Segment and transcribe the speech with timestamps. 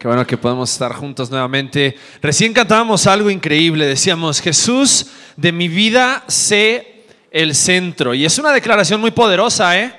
[0.00, 1.94] Qué bueno que podemos estar juntos nuevamente.
[2.22, 3.84] Recién cantábamos algo increíble.
[3.84, 8.14] Decíamos, Jesús, de mi vida sé el centro.
[8.14, 9.94] Y es una declaración muy poderosa, ¿eh?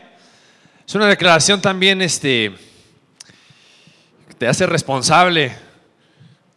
[0.88, 2.52] Es una declaración también, este,
[4.28, 5.56] que te hace responsable.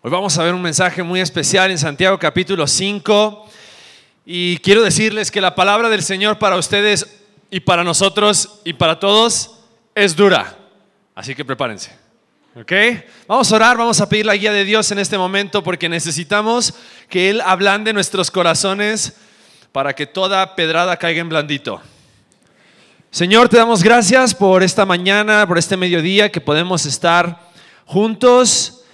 [0.01, 3.51] Hoy vamos a ver un mensaje muy especial en Santiago capítulo 5.
[4.25, 7.21] Y quiero decirles que la palabra del Señor para ustedes
[7.51, 9.61] y para nosotros y para todos
[9.95, 10.57] es dura.
[11.15, 12.04] Así que prepárense.
[12.57, 12.73] ¿Ok?
[13.27, 16.73] Vamos a orar, vamos a pedir la guía de Dios en este momento porque necesitamos
[17.09, 19.15] que Él ablande nuestros corazones
[19.73, 21.83] para que toda pedrada caiga en blandito.
[23.11, 27.41] Señor, te damos gracias por esta mañana, por este mediodía que podemos estar
[27.87, 28.85] juntos.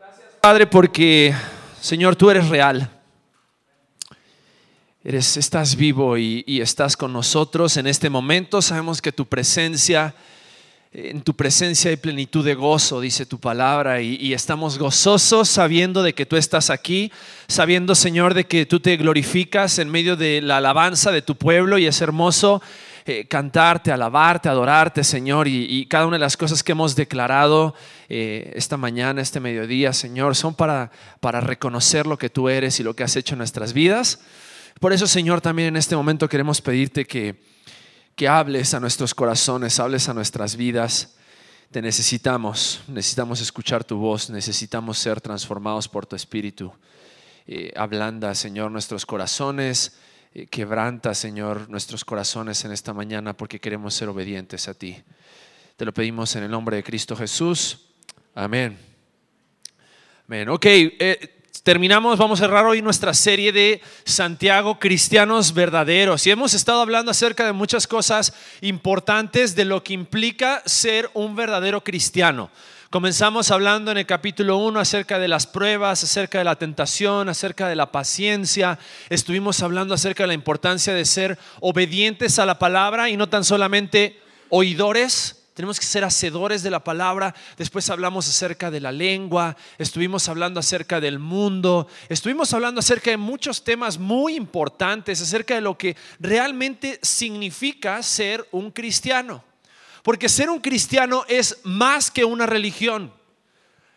[0.00, 1.32] Gracias, Padre, porque,
[1.80, 2.90] Señor, tú eres real.
[5.04, 8.60] Eres, estás vivo y, y estás con nosotros en este momento.
[8.60, 10.12] Sabemos que tu presencia
[10.98, 16.14] en tu presencia hay plenitud de gozo, dice tu palabra, y, estamos gozosos sabiendo de
[16.14, 17.12] que tú estás aquí,
[17.48, 21.76] sabiendo, Señor, de que tú te glorificas en medio de la alabanza de tu pueblo
[21.76, 22.62] y es hermoso
[23.04, 27.74] eh, cantarte, alabarte, adorarte, Señor, y, cada una de las cosas que hemos declarado
[28.08, 32.82] eh, esta mañana, este mediodía, Señor, son para, para reconocer lo que tú eres y
[32.82, 34.20] lo que has hecho en nuestras vidas.
[34.80, 37.36] Por eso, Señor, también en este momento queremos pedirte que
[38.16, 41.16] que hables a nuestros corazones, hables a nuestras vidas.
[41.70, 46.72] Te necesitamos, necesitamos escuchar tu voz, necesitamos ser transformados por tu espíritu.
[47.46, 49.98] Eh, ablanda, Señor, nuestros corazones,
[50.32, 54.96] eh, quebranta, Señor, nuestros corazones en esta mañana porque queremos ser obedientes a ti.
[55.76, 57.90] Te lo pedimos en el nombre de Cristo Jesús.
[58.34, 58.78] Amén.
[60.26, 60.48] Amén.
[60.48, 61.35] Ok, eh,
[61.66, 66.24] terminamos, vamos a cerrar hoy nuestra serie de Santiago Cristianos Verdaderos.
[66.24, 71.34] Y hemos estado hablando acerca de muchas cosas importantes de lo que implica ser un
[71.34, 72.50] verdadero cristiano.
[72.88, 77.66] Comenzamos hablando en el capítulo 1 acerca de las pruebas, acerca de la tentación, acerca
[77.66, 78.78] de la paciencia.
[79.10, 83.42] Estuvimos hablando acerca de la importancia de ser obedientes a la palabra y no tan
[83.42, 84.20] solamente
[84.50, 87.34] oidores, tenemos que ser hacedores de la palabra.
[87.56, 93.16] Después hablamos acerca de la lengua, estuvimos hablando acerca del mundo, estuvimos hablando acerca de
[93.16, 99.42] muchos temas muy importantes, acerca de lo que realmente significa ser un cristiano.
[100.02, 103.10] Porque ser un cristiano es más que una religión.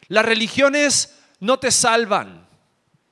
[0.08, 2.48] Las religiones no te salvan.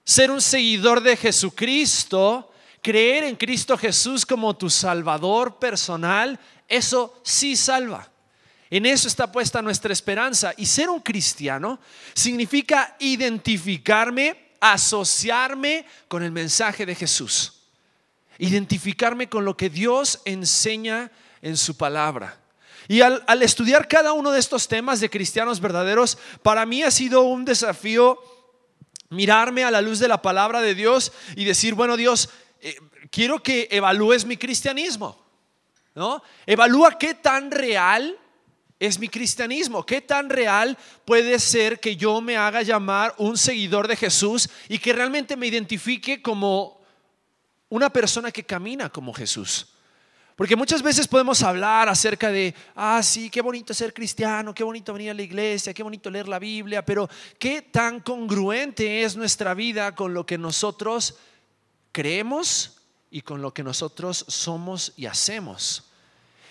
[0.05, 2.49] Ser un seguidor de Jesucristo,
[2.81, 8.09] creer en Cristo Jesús como tu Salvador personal, eso sí salva.
[8.69, 10.53] En eso está puesta nuestra esperanza.
[10.57, 11.79] Y ser un cristiano
[12.13, 17.61] significa identificarme, asociarme con el mensaje de Jesús.
[18.37, 21.11] Identificarme con lo que Dios enseña
[21.41, 22.39] en su palabra.
[22.87, 27.23] Y al, estudiar cada uno de estos temas de cristianos verdaderos, para mí ha sido
[27.23, 28.17] un desafío
[29.09, 32.29] mirarme a la luz de la palabra de Dios y decir, bueno Dios,
[32.61, 32.77] eh,
[33.09, 35.21] quiero que evalúes mi cristianismo.
[35.95, 36.21] ¿no?
[36.45, 38.17] Evalúa qué tan real
[38.79, 39.85] es mi cristianismo.
[39.85, 44.77] ¿Qué tan real puede ser que yo me haga llamar un seguidor de Jesús y
[44.77, 46.79] que realmente me identifique como
[47.69, 49.67] una persona que camina como Jesús?
[50.37, 54.93] Porque muchas veces podemos hablar acerca de, ah, sí, qué bonito ser cristiano, qué bonito
[54.93, 59.55] venir a la iglesia, qué bonito leer la Biblia, pero qué tan congruente es nuestra
[59.55, 61.15] vida con lo que nosotros
[61.91, 62.77] creemos
[63.09, 65.85] y con lo que nosotros somos y hacemos.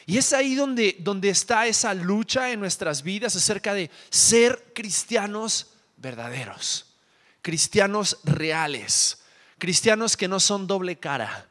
[0.07, 5.73] Y es ahí donde, donde está esa lucha en nuestras vidas acerca de ser cristianos
[5.97, 6.95] verdaderos,
[7.43, 9.21] cristianos reales,
[9.59, 11.51] cristianos que no son doble cara.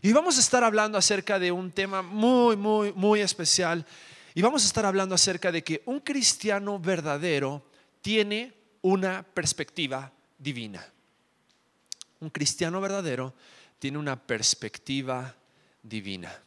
[0.00, 3.84] Y vamos a estar hablando acerca de un tema muy, muy, muy especial.
[4.32, 7.66] Y vamos a estar hablando acerca de que un cristiano verdadero
[8.00, 10.86] tiene una perspectiva divina.
[12.20, 13.34] Un cristiano verdadero
[13.80, 15.34] tiene una perspectiva
[15.82, 16.45] divina.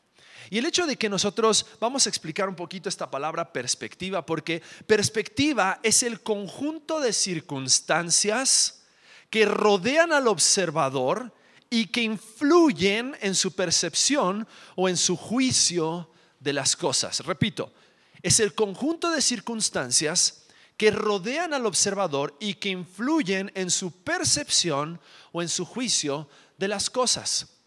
[0.50, 4.62] Y el hecho de que nosotros vamos a explicar un poquito esta palabra perspectiva, porque
[4.88, 8.81] perspectiva es el conjunto de circunstancias
[9.30, 11.31] que rodean al observador
[11.69, 16.10] y que influyen en su percepción o en su juicio
[16.40, 17.19] de las cosas.
[17.19, 17.72] Repito,
[18.24, 20.46] es el conjunto de circunstancias
[20.78, 25.00] que rodean al observador y que influyen en su percepción
[25.31, 27.59] o en su juicio de las cosas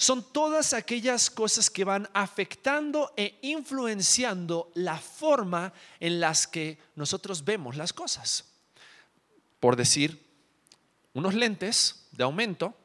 [0.00, 7.44] son todas aquellas cosas que van afectando e influenciando la forma en las que nosotros
[7.44, 8.44] vemos las cosas.
[9.58, 10.24] Por decir,
[11.14, 12.76] unos lentes de aumento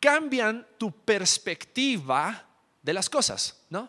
[0.00, 2.44] cambian tu perspectiva
[2.82, 3.88] de las cosas, ¿no?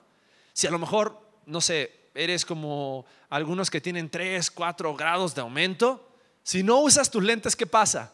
[0.54, 5.42] Si a lo mejor, no sé, eres como algunos que tienen 3, 4 grados de
[5.42, 6.08] aumento.
[6.44, 8.14] Si no usas tus lentes, ¿qué pasa?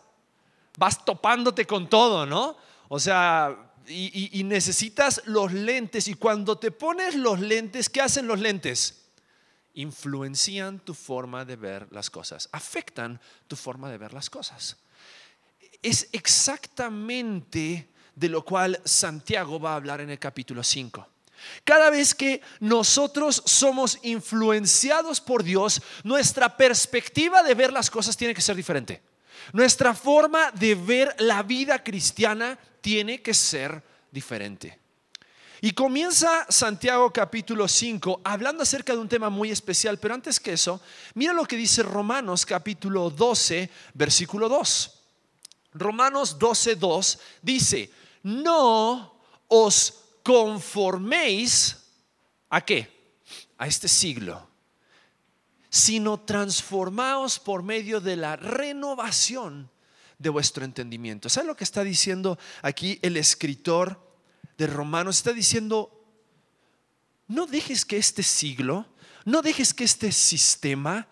[0.78, 2.56] Vas topándote con todo, ¿no?
[2.88, 6.08] O sea, y, necesitas los lentes.
[6.08, 9.00] Y cuando te pones los lentes, ¿qué hacen los lentes?
[9.76, 14.78] influencian tu forma de ver las cosas, afectan tu forma de ver las cosas.
[15.82, 21.08] Es exactamente de lo cual Santiago va a hablar en el capítulo 5.
[21.64, 28.34] Cada vez que nosotros somos influenciados por Dios, nuestra perspectiva de ver las cosas tiene
[28.34, 29.02] que ser diferente.
[29.52, 33.82] Nuestra forma de ver la vida cristiana tiene que ser
[34.12, 34.78] diferente.
[35.62, 40.52] Y comienza Santiago capítulo 5 hablando acerca de un tema muy especial, pero antes que
[40.52, 40.82] eso,
[41.14, 45.00] mira lo que dice Romanos capítulo 12, versículo 2.
[45.76, 47.90] Romanos 12, 2 dice,
[48.24, 51.78] no os conforméis
[52.50, 52.92] a qué?
[53.58, 54.46] A este siglo,
[55.70, 59.72] sino transformaos por medio de la renovación
[60.24, 61.30] de vuestro entendimiento.
[61.30, 64.02] ¿Sabe lo que está diciendo aquí el escritor
[64.58, 65.18] de Romanos?
[65.18, 66.04] Está diciendo,
[67.28, 68.88] no dejes que este siglo,
[69.26, 71.08] no dejes que este sistema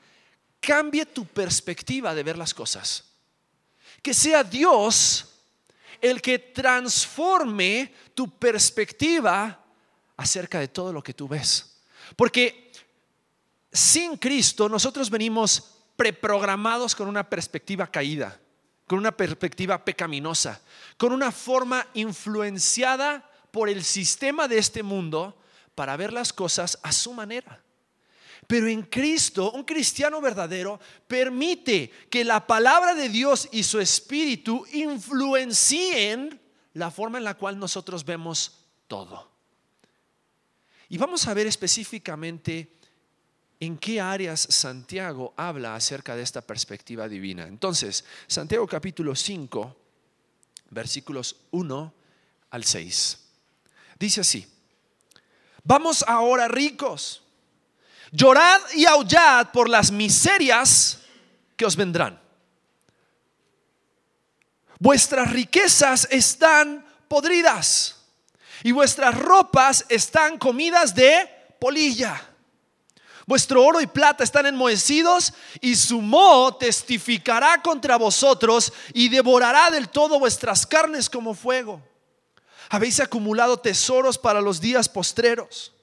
[0.60, 3.04] cambie tu perspectiva de ver las cosas.
[4.02, 5.28] Que sea Dios
[6.00, 9.64] el que transforme tu perspectiva
[10.18, 11.82] acerca de todo lo que tú ves.
[12.16, 12.72] Porque
[13.72, 18.40] sin Cristo nosotros venimos preprogramados con una perspectiva caída,
[18.92, 20.60] con una perspectiva pecaminosa,
[20.98, 25.34] con una forma influenciada por el sistema de este mundo
[25.76, 27.64] para ver las cosas a su manera.
[28.48, 30.78] Pero en Cristo, un cristiano verdadero
[31.08, 36.42] permite que la palabra de Dios y su espíritu influencien
[36.74, 39.32] la forma en la cual nosotros vemos todo.
[40.90, 42.74] Y vamos a ver específicamente
[43.62, 47.48] en qué áreas Santiago habla acerca de esta perspectiva divina.
[47.48, 49.78] Entonces, Santiago capítulo 5,
[50.72, 51.94] versículos 1
[52.50, 53.20] al 6.
[53.98, 54.46] Dice así,
[55.64, 57.22] vamos ahora ricos
[58.12, 61.00] Llorad y aullad por las miserias
[61.56, 62.20] que os vendrán.
[64.80, 68.04] Vuestras riquezas están podridas
[68.64, 71.30] y vuestras ropas están comidas de
[71.60, 72.31] polilla.
[73.26, 79.90] Vuestro oro y plata están enmohecidos y su moho testificará contra vosotros y devorará del
[79.90, 81.82] todo vuestras carnes como fuego.
[82.70, 85.74] Habéis acumulado tesoros para los días postreros.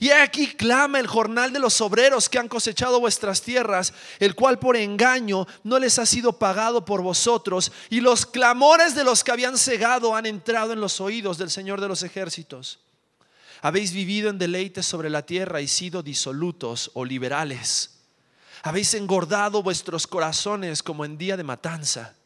[0.00, 4.58] Y aquí clama el jornal de los obreros que han cosechado vuestras tierras, el cual
[4.58, 9.32] por engaño no les ha sido pagado por vosotros, y los clamores de los que
[9.32, 12.80] habían cegado han entrado en los oídos del Señor de los ejércitos.
[13.62, 18.00] Habéis vivido en deleites sobre la tierra y sido disolutos o liberales.
[18.62, 22.16] Habéis engordado vuestros corazones como en día de matanza.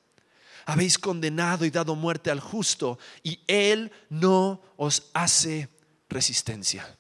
[0.67, 5.69] Habéis condenado y dado muerte al justo, y Él no os hace
[6.09, 6.97] resistencia.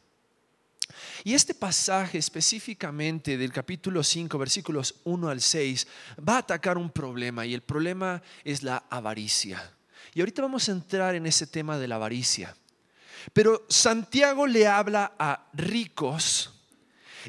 [1.24, 5.86] Y este pasaje específicamente del capítulo 5, versículos 1 al 6,
[6.26, 9.74] va a atacar un problema y el problema es la avaricia.
[10.14, 12.56] Y ahorita vamos a entrar en ese tema de la avaricia.
[13.32, 16.50] Pero Santiago le habla a ricos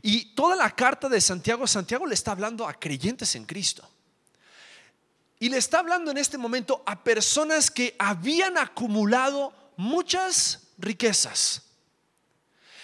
[0.02, 3.88] y toda la carta de Santiago, Santiago le está hablando a creyentes en Cristo.
[5.40, 11.64] Y le está hablando en este momento a personas que habían acumulado muchas riquezas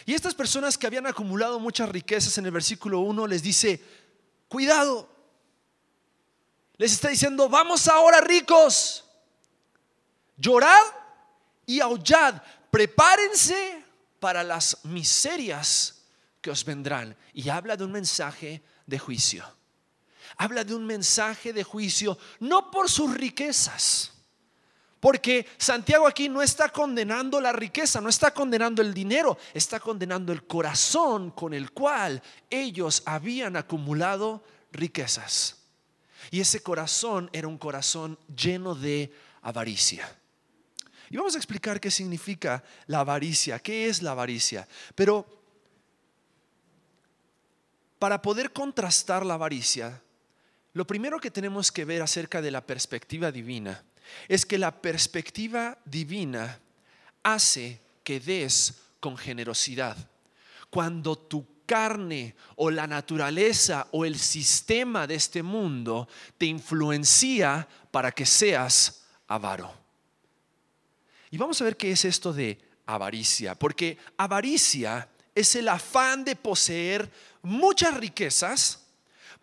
[0.08, 3.84] y estas personas que habían acumulado muchas riquezas en el versículo 1 les dice,
[4.48, 5.10] cuidado.
[6.78, 9.04] Les está diciendo, vamos ahora ricos.
[10.38, 10.82] Llorad
[11.66, 12.42] y aullad.
[12.78, 13.84] Prepárense
[14.20, 16.04] para las miserias
[16.42, 17.18] que os vendrán.
[17.34, 19.44] Y habla de un mensaje de juicio.
[20.38, 24.12] Habla de un mensaje de juicio, no por sus riquezas
[25.00, 30.32] porque Santiago aquí no está condenando la riqueza, no está condenando el dinero, está condenando
[30.32, 35.64] el corazón con el cual ellos habían acumulado riquezas.
[36.30, 40.16] Y ese corazón era un corazón lleno de avaricia.
[41.10, 44.68] Y vamos a explicar qué significa la avaricia, qué es la avaricia.
[44.96, 45.26] Pero
[48.00, 50.02] para poder contrastar la avaricia,
[50.74, 53.84] lo primero que tenemos que ver acerca de la perspectiva divina
[54.28, 56.60] es que la perspectiva divina
[57.24, 59.98] hace que des con generosidad.
[60.70, 68.12] Cuando tu carne o la naturaleza o el sistema de este mundo te influencia para
[68.12, 69.87] que seas avaro.
[71.32, 76.36] Y vamos a ver qué es esto de avaricia, porque avaricia es el afán de
[76.36, 78.88] poseer muchas riquezas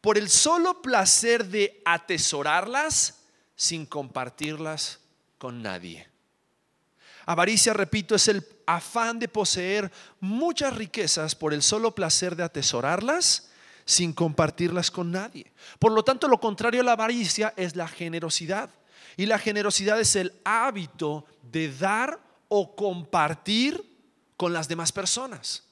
[0.00, 3.20] por el solo placer de atesorarlas
[3.56, 5.00] sin compartirlas
[5.38, 6.08] con nadie.
[7.26, 13.50] Avaricia, repito, es el afán de poseer muchas riquezas por el solo placer de atesorarlas
[13.84, 15.52] sin compartirlas con nadie.
[15.78, 18.70] Por lo tanto, lo contrario a la avaricia es la generosidad.
[19.16, 21.24] Y la generosidad es el hábito
[21.54, 23.80] de dar o compartir
[24.36, 25.62] con las demás personas.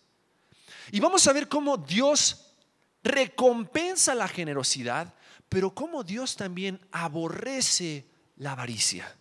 [0.93, 2.55] Y vamos a ver cómo Dios
[3.03, 5.13] recompensa la generosidad,
[5.49, 9.13] pero cómo Dios también aborrece la avaricia.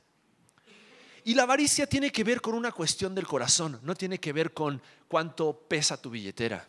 [1.24, 4.54] Y la avaricia tiene que ver con una cuestión del corazón, no tiene que ver
[4.54, 6.68] con cuánto pesa tu billetera.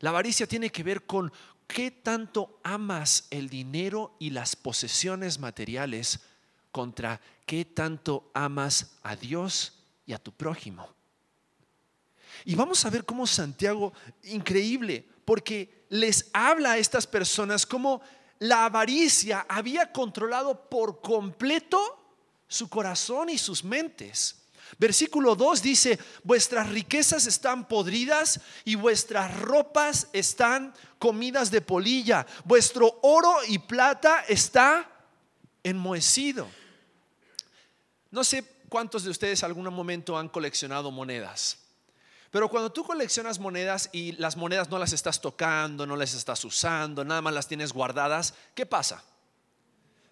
[0.00, 1.32] La avaricia tiene que ver con
[1.68, 6.20] qué tanto amas el dinero y las posesiones materiales
[6.74, 10.88] contra qué tanto amas a Dios y a tu prójimo.
[12.44, 13.92] Y vamos a ver cómo Santiago,
[14.24, 18.02] increíble, porque les habla a estas personas cómo
[18.40, 21.78] la avaricia había controlado por completo
[22.48, 24.42] su corazón y sus mentes.
[24.76, 32.98] Versículo 2 dice, vuestras riquezas están podridas y vuestras ropas están comidas de polilla, vuestro
[33.02, 34.90] oro y plata está
[35.62, 36.48] enmohecido.
[38.14, 41.58] No sé cuántos de ustedes algún momento han coleccionado monedas.
[42.30, 46.44] Pero cuando tú coleccionas monedas y las monedas no las estás tocando, no las estás
[46.44, 49.02] usando, nada más las tienes guardadas, ¿qué pasa?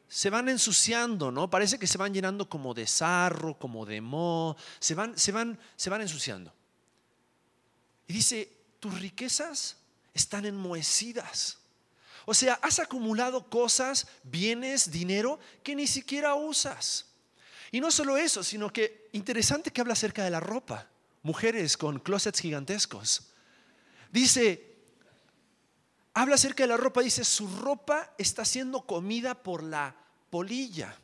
[0.09, 1.49] Se van ensuciando, ¿no?
[1.49, 5.57] Parece que se van llenando como de sarro, como de moho, se van, se van,
[5.77, 6.53] se van ensuciando.
[8.09, 9.77] Y dice, tus riquezas
[10.13, 11.59] están enmohecidas.
[12.25, 17.12] O sea, has acumulado cosas, bienes, dinero que ni siquiera usas.
[17.73, 20.89] Y no solo eso, sino que interesante que habla acerca de la ropa.
[21.23, 23.33] Mujeres con closets gigantescos.
[24.13, 24.77] Dice,
[26.13, 29.97] habla acerca de la ropa, dice, su ropa está siendo comida por la
[30.29, 30.95] polilla.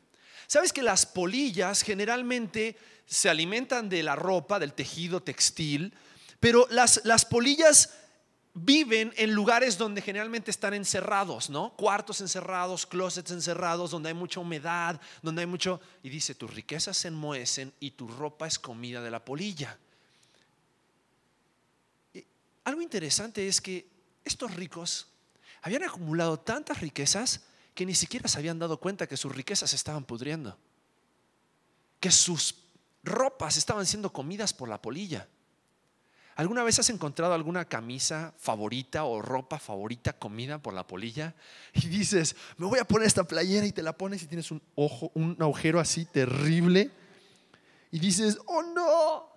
[0.45, 5.95] ¿Sabes que las polillas generalmente se alimentan de la ropa, del tejido textil,
[6.39, 7.95] pero las, las polillas
[8.53, 11.75] viven en lugares donde generalmente están encerrados, ¿no?
[11.75, 15.79] Cuartos encerrados, closets encerrados, donde hay mucha humedad, donde hay mucho...
[16.03, 19.77] Y dice, tus riquezas se enmohecen y tu ropa es comida de la polilla.
[22.65, 23.89] algo interesante es que
[24.23, 25.07] estos ricos
[25.61, 27.41] habían acumulado tantas riquezas
[27.73, 30.57] que ni siquiera se habían dado cuenta que sus riquezas estaban pudriendo,
[31.99, 32.55] que sus
[33.03, 35.27] ropas estaban siendo comidas por la polilla.
[36.39, 41.35] ¿Alguna vez has encontrado alguna camisa favorita o ropa favorita comida por la polilla?
[41.73, 44.61] Y dices, me voy a poner esta playera y te la pones y tienes un
[44.75, 46.91] ojo, un agujero así terrible.
[47.91, 49.29] Y dices, oh no.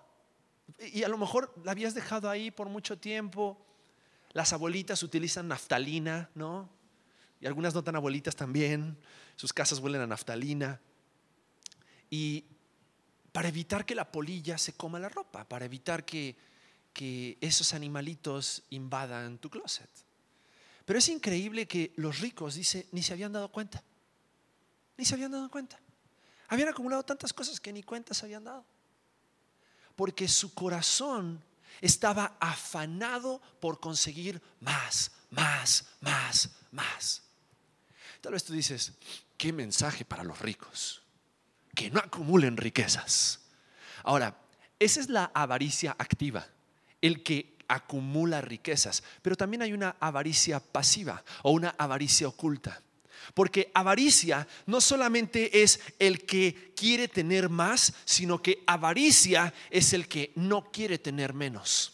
[0.93, 3.57] Y a lo mejor la habías dejado ahí por mucho tiempo.
[4.31, 6.69] Las abuelitas utilizan naftalina, ¿no?
[7.41, 8.97] Y algunas no tan abuelitas también.
[9.35, 10.79] Sus casas huelen a naftalina.
[12.09, 12.45] Y
[13.33, 16.52] para evitar que la polilla se coma la ropa, para evitar que
[16.93, 19.89] que esos animalitos invadan tu closet.
[20.85, 23.83] Pero es increíble que los ricos, dice, ni se habían dado cuenta.
[24.97, 25.79] Ni se habían dado cuenta.
[26.49, 28.63] Habían acumulado tantas cosas que ni cuenta se habían dado.
[29.95, 31.43] Porque su corazón
[31.81, 37.23] estaba afanado por conseguir más, más, más, más.
[38.21, 38.93] Tal vez tú dices,
[39.37, 41.01] qué mensaje para los ricos.
[41.73, 43.39] Que no acumulen riquezas.
[44.03, 44.37] Ahora,
[44.79, 46.47] esa es la avaricia activa
[47.03, 52.81] el que acumula riquezas, pero también hay una avaricia pasiva o una avaricia oculta.
[53.33, 60.07] Porque avaricia no solamente es el que quiere tener más, sino que avaricia es el
[60.07, 61.93] que no quiere tener menos.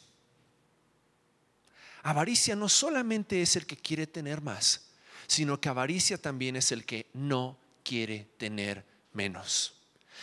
[2.04, 4.90] Avaricia no solamente es el que quiere tener más,
[5.28, 9.76] sino que avaricia también es el que no quiere tener menos.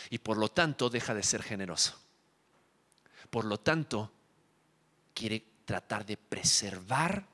[0.09, 1.97] Y por lo tanto deja de ser generoso.
[3.29, 4.11] Por lo tanto,
[5.17, 7.25] quiere tratar de preservar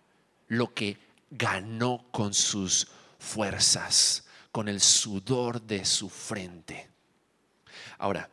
[0.47, 0.97] lo que
[1.29, 2.87] ganó con sus
[3.19, 4.23] fuerzas,
[4.53, 6.89] con el sudor de su frente.
[7.97, 8.29] Ahora,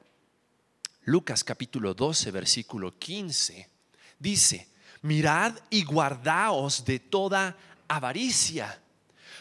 [1.02, 3.68] Lucas capítulo 12, versículo 15,
[4.20, 4.68] dice,
[5.02, 7.56] mirad y guardaos de toda
[7.88, 8.80] avaricia,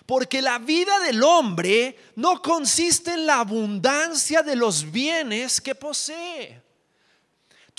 [0.07, 6.63] porque la vida del hombre no consiste en la abundancia de los bienes que posee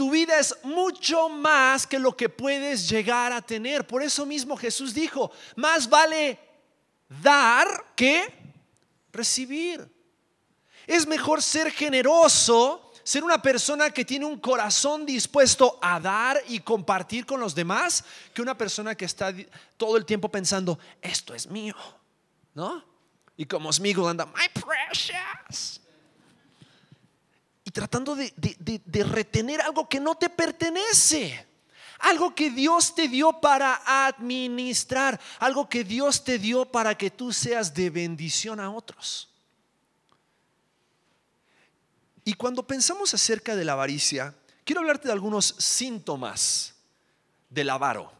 [0.00, 3.86] tu vida es mucho más que lo que puedes llegar a tener.
[3.86, 6.40] Por eso mismo Jesús dijo, más vale
[7.22, 8.32] dar que
[9.12, 9.86] recibir.
[10.86, 16.60] Es mejor ser generoso ser una persona que tiene un corazón dispuesto a dar y
[16.60, 18.02] compartir con los demás
[18.32, 19.34] que una persona que está
[19.76, 21.76] todo el tiempo pensando, esto es mío,
[22.54, 22.82] ¿no?
[23.36, 25.79] Y como Smiggle anda, my precious.
[27.70, 31.46] Y tratando de, retener algo que no te pertenece.
[32.00, 37.32] Algo que Dios te dio para administrar, algo que Dios te dio para que tú
[37.32, 39.32] seas de bendición a otros.
[42.24, 44.34] Y cuando pensamos acerca de la avaricia,
[44.64, 46.74] quiero hablarte de algunos síntomas
[47.48, 48.10] del avaro.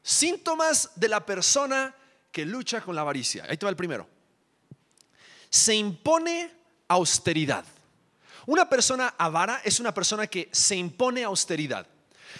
[0.00, 1.92] Síntomas de la persona
[2.30, 3.46] que lucha con la avaricia.
[3.48, 4.06] Ahí te va el primero.
[5.50, 6.52] Se impone
[6.86, 7.64] austeridad.
[8.48, 11.86] Una persona avara es una persona que se impone austeridad.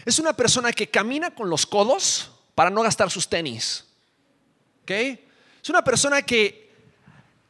[0.07, 3.85] Es una persona que camina con los codos para no gastar sus tenis.
[4.85, 4.91] ¿Ok?
[4.91, 6.73] Es una persona que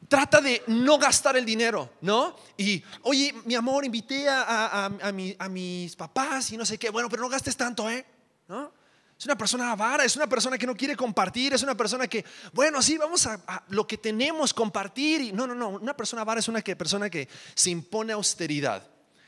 [0.09, 2.35] trata de no gastar el dinero, ¿no?
[2.57, 6.91] Y, oye, mi amor, invité a, a, mis papás y no sé qué.
[6.91, 8.05] Bueno, pero no gastes tanto, ¿eh?
[8.49, 8.73] ¿No?
[9.19, 12.25] Es una persona avara, es una persona que no quiere compartir, es una persona que,
[12.53, 15.35] bueno, sí, vamos a, lo que tenemos, compartir.
[15.35, 18.87] No, no, no, una persona avara es una persona que se impone austeridad.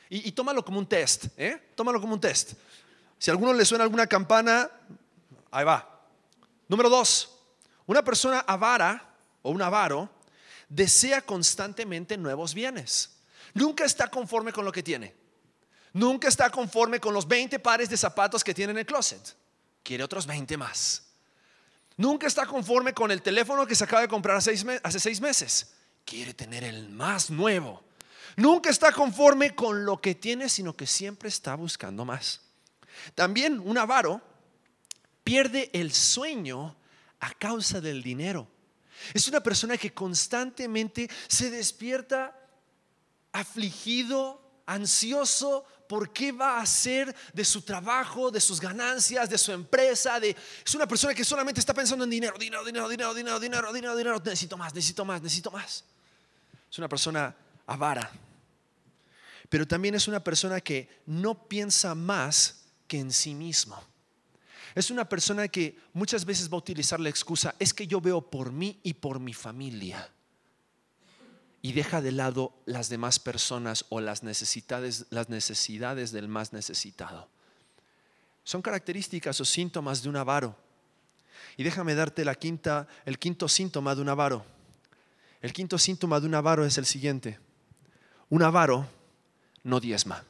[0.09, 1.71] Y, y tómalo como un test, ¿eh?
[1.75, 2.53] Tómalo como un test.
[3.19, 4.71] Si a alguno le suena alguna campana,
[5.51, 6.07] ahí va.
[6.69, 7.37] Número dos,
[7.87, 10.09] una persona avara o un avaro
[10.69, 13.19] desea constantemente nuevos bienes.
[13.55, 15.17] Nunca está conforme con lo que tiene.
[15.93, 19.35] Nunca está conforme con los 20 pares de zapatos que tiene en el closet.
[19.83, 21.05] Quiere otros 20 más.
[21.97, 25.75] Nunca está conforme con el teléfono que se acaba de comprar hace seis meses.
[26.05, 27.83] Quiere tener el más nuevo.
[28.37, 32.41] Nunca está conforme con lo que tiene, sino que siempre está buscando más.
[33.15, 34.21] También un avaro
[35.25, 36.77] pierde el sueño
[37.21, 38.49] a causa del dinero.
[39.15, 42.37] Es una persona que constantemente se despierta
[43.33, 49.51] afligido, ansioso por qué va a hacer de su trabajo, de sus ganancias, de su
[49.51, 50.21] empresa.
[50.21, 50.37] De...
[50.65, 53.97] Es una persona que solamente está pensando en dinero, dinero, dinero, dinero, dinero, dinero, dinero,
[53.97, 54.23] dinero.
[54.25, 55.85] Necesito más, necesito más, necesito más.
[56.71, 57.35] Es una persona
[57.67, 58.09] avara.
[59.49, 63.83] Pero también es una persona que no piensa más que en sí mismo.
[64.77, 68.21] Es una persona que muchas veces va a utilizar la excusa, es que yo veo
[68.21, 70.09] por mí y por mi familia.
[71.63, 77.29] Y deja de lado las demás personas o las necesidades, las necesidades del más necesitado.
[78.45, 80.57] Son características o síntomas de un avaro.
[81.57, 84.45] Y déjame darte la quinta, el quinto síntoma de un avaro.
[85.43, 87.39] El quinto síntoma de un avaro es el siguiente.
[88.29, 88.87] Un avaro
[89.63, 90.25] no diezma.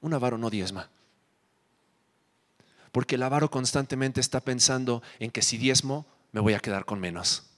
[0.00, 0.90] Un avaro no diezma.
[2.92, 7.00] Porque el avaro constantemente está pensando en que si diezmo, me voy a quedar con
[7.00, 7.50] menos.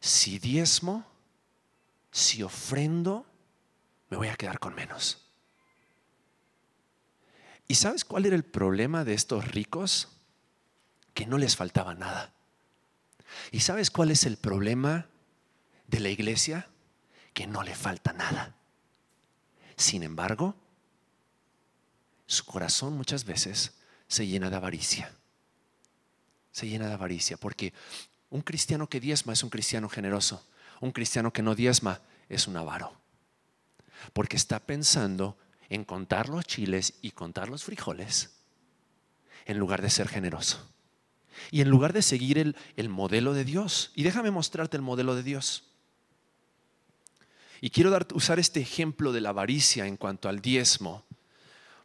[0.00, 1.06] Si diezmo,
[2.10, 3.26] si ofrendo,
[4.10, 5.26] me voy a quedar con menos.
[7.68, 10.08] ¿Y sabes cuál era el problema de estos ricos?
[11.14, 12.32] Que no les faltaba nada.
[13.50, 15.08] ¿Y sabes cuál es el problema
[15.88, 16.68] de la iglesia?
[17.34, 18.54] Que no le falta nada.
[19.76, 20.54] Sin embargo,
[22.26, 23.74] su corazón muchas veces
[24.08, 25.14] se llena de avaricia.
[26.56, 27.74] Se llena de avaricia porque
[28.30, 30.42] un cristiano que diezma es un cristiano generoso.
[30.80, 32.94] Un cristiano que no diezma es un avaro.
[34.14, 35.36] Porque está pensando
[35.68, 38.38] en contar los chiles y contar los frijoles
[39.44, 40.66] en lugar de ser generoso.
[41.50, 43.92] Y en lugar de seguir el, el modelo de Dios.
[43.94, 45.64] Y déjame mostrarte el modelo de Dios.
[47.60, 51.04] Y quiero usar este ejemplo de la avaricia en cuanto al diezmo,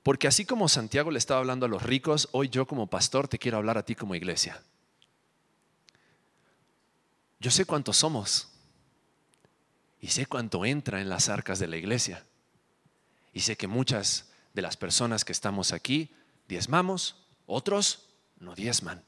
[0.04, 3.38] porque así como Santiago le estaba hablando a los ricos, hoy yo como pastor te
[3.38, 4.62] quiero hablar a ti como iglesia.
[7.40, 8.50] Yo sé cuántos somos
[10.00, 12.26] y sé cuánto entra en las arcas de la iglesia.
[13.34, 16.10] Y sé que muchas de las personas que estamos aquí
[16.48, 18.10] diezmamos, otros
[18.40, 19.04] no diezman.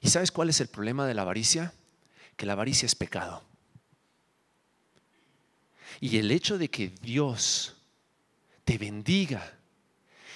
[0.00, 1.74] ¿Y sabes cuál es el problema de la avaricia?
[2.36, 3.42] Que la avaricia es pecado.
[6.00, 7.76] Y el hecho de que Dios
[8.64, 9.56] te bendiga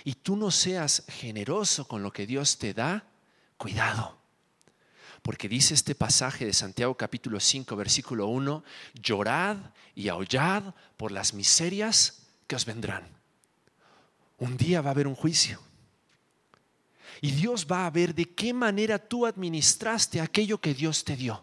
[0.05, 3.05] y tú no seas generoso con lo que Dios te da,
[3.57, 4.19] cuidado.
[5.23, 9.59] Porque dice este pasaje de Santiago capítulo 5, versículo 1, llorad
[9.95, 13.07] y aullad por las miserias que os vendrán.
[14.39, 15.61] Un día va a haber un juicio.
[17.21, 21.43] Y Dios va a ver de qué manera tú administraste aquello que Dios te dio.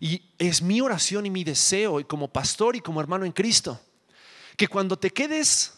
[0.00, 3.80] Y es mi oración y mi deseo, y como pastor y como hermano en Cristo,
[4.56, 5.75] que cuando te quedes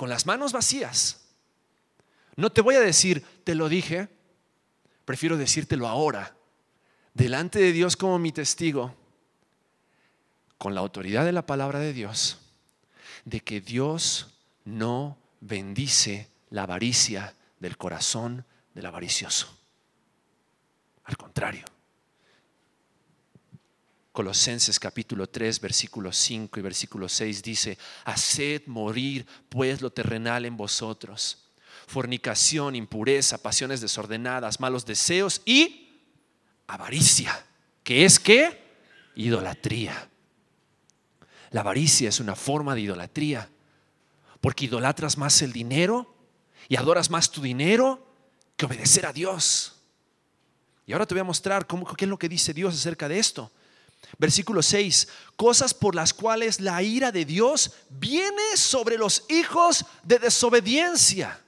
[0.00, 1.20] con las manos vacías,
[2.34, 4.08] no te voy a decir, te lo dije,
[5.04, 6.34] prefiero decírtelo ahora.
[7.12, 8.94] delante de Dios como mi testigo,
[10.56, 12.38] con la autoridad de la palabra de Dios,
[13.26, 19.54] de que Dios no bendice la avaricia del corazón del avaricioso.
[21.04, 21.66] Al contrario.
[24.20, 30.58] Colosenses capítulo 3, versículo 5 y versículo 6 dice, haced morir pues lo terrenal en
[30.58, 31.38] vosotros,
[31.86, 35.88] fornicación, impureza, pasiones desordenadas, malos deseos y
[36.66, 37.46] avaricia,
[37.82, 38.62] que es que
[39.14, 40.10] idolatría.
[41.50, 43.48] La avaricia es una forma de idolatría,
[44.42, 46.14] porque idolatras más el dinero
[46.68, 48.06] y adoras más tu dinero
[48.58, 49.76] que obedecer a Dios.
[50.84, 53.18] Y ahora te voy a mostrar cómo, qué es lo que dice Dios acerca de
[53.18, 53.50] esto.
[54.18, 60.18] Versículo 6, cosas por las cuales la ira de Dios viene sobre los hijos de
[60.18, 61.40] desobediencia.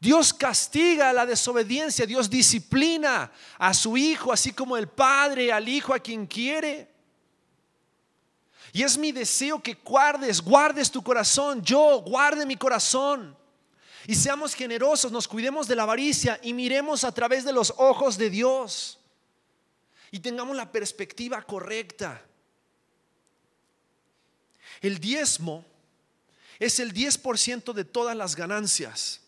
[0.00, 5.94] Dios castiga la desobediencia, Dios disciplina a su hijo, así como el padre al hijo
[5.94, 6.92] a quien quiere.
[8.72, 13.36] Y es mi deseo que guardes, guardes tu corazón, yo guarde mi corazón.
[14.06, 18.18] Y seamos generosos, nos cuidemos de la avaricia y miremos a través de los ojos
[18.18, 18.98] de Dios.
[20.14, 22.24] Y tengamos la perspectiva correcta.
[24.80, 25.64] El diezmo
[26.60, 29.22] es el 10% de todas las ganancias.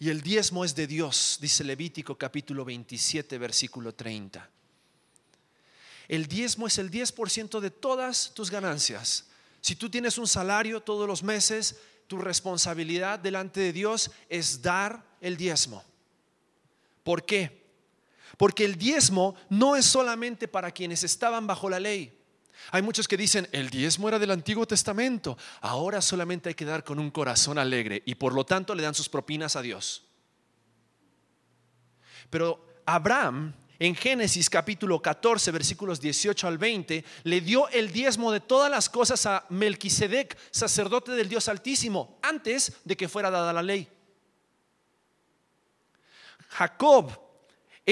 [0.00, 4.50] Y el diezmo es de Dios, dice Levítico capítulo 27, versículo 30.
[6.08, 9.28] El diezmo es el 10% de todas tus ganancias.
[9.60, 11.76] Si tú tienes un salario todos los meses,
[12.08, 15.84] tu responsabilidad delante de Dios es dar el diezmo.
[17.04, 17.59] ¿Por qué?
[18.36, 22.16] Porque el diezmo no es solamente para quienes estaban bajo la ley.
[22.72, 26.84] Hay muchos que dicen, el diezmo era del Antiguo Testamento, ahora solamente hay que dar
[26.84, 30.04] con un corazón alegre y por lo tanto le dan sus propinas a Dios.
[32.28, 38.40] Pero Abraham en Génesis capítulo 14, versículos 18 al 20, le dio el diezmo de
[38.40, 43.62] todas las cosas a Melquisedec, sacerdote del Dios Altísimo, antes de que fuera dada la
[43.62, 43.88] ley.
[46.50, 47.10] Jacob,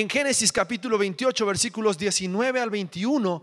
[0.01, 3.43] en Génesis capítulo 28, versículos 19 al 21,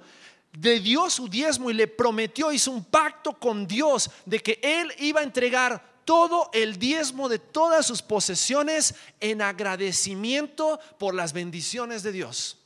[0.61, 4.89] le dio su diezmo y le prometió, hizo un pacto con Dios de que él
[4.99, 12.03] iba a entregar todo el diezmo de todas sus posesiones en agradecimiento por las bendiciones
[12.03, 12.57] de Dios.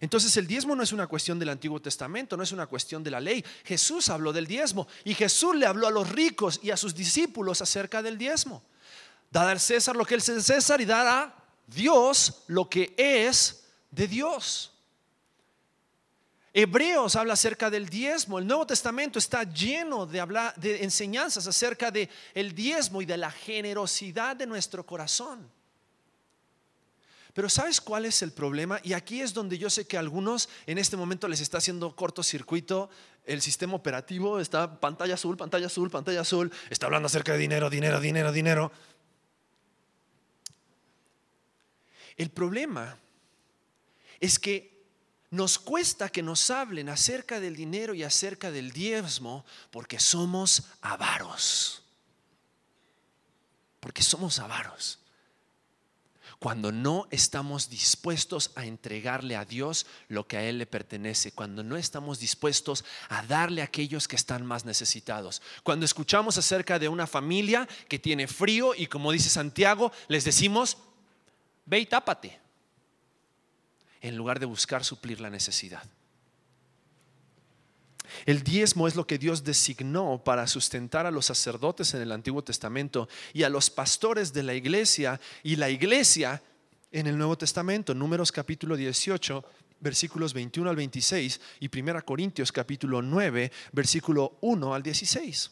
[0.00, 3.10] Entonces el diezmo no es una cuestión del Antiguo Testamento, no es una cuestión de
[3.10, 3.42] la ley.
[3.64, 7.62] Jesús habló del diezmo y Jesús le habló a los ricos y a sus discípulos
[7.62, 8.62] acerca del diezmo.
[9.30, 11.37] Dad al César lo que es de César y dar a
[11.68, 14.72] Dios lo que es de Dios.
[16.52, 18.38] Hebreos habla acerca del diezmo.
[18.38, 20.26] El Nuevo Testamento está lleno de,
[20.56, 25.48] de enseñanzas acerca del el diezmo y de la generosidad de nuestro corazón.
[27.34, 28.80] Pero ¿sabes cuál es el problema?
[28.82, 31.94] Y aquí es donde yo sé que a algunos en este momento les está haciendo
[31.94, 32.90] cortocircuito
[33.26, 37.70] el sistema operativo, está pantalla azul, pantalla azul, pantalla azul, está hablando acerca de dinero,
[37.70, 38.72] dinero, dinero, dinero.
[42.18, 42.98] El problema
[44.20, 44.76] es que
[45.30, 51.82] nos cuesta que nos hablen acerca del dinero y acerca del diezmo porque somos avaros.
[53.80, 54.98] Porque somos avaros.
[56.40, 61.64] Cuando no estamos dispuestos a entregarle a Dios lo que a Él le pertenece, cuando
[61.64, 66.88] no estamos dispuestos a darle a aquellos que están más necesitados, cuando escuchamos acerca de
[66.88, 70.78] una familia que tiene frío y como dice Santiago, les decimos,
[71.68, 72.40] ve y tápate
[74.00, 75.82] en lugar de buscar suplir la necesidad.
[78.24, 82.42] El diezmo es lo que Dios designó para sustentar a los sacerdotes en el Antiguo
[82.42, 86.42] Testamento y a los pastores de la iglesia y la iglesia
[86.90, 87.94] en el Nuevo Testamento.
[87.94, 89.44] Números capítulo 18,
[89.80, 95.50] versículos 21 al 26 y 1 Corintios capítulo 9, versículo 1 al 16.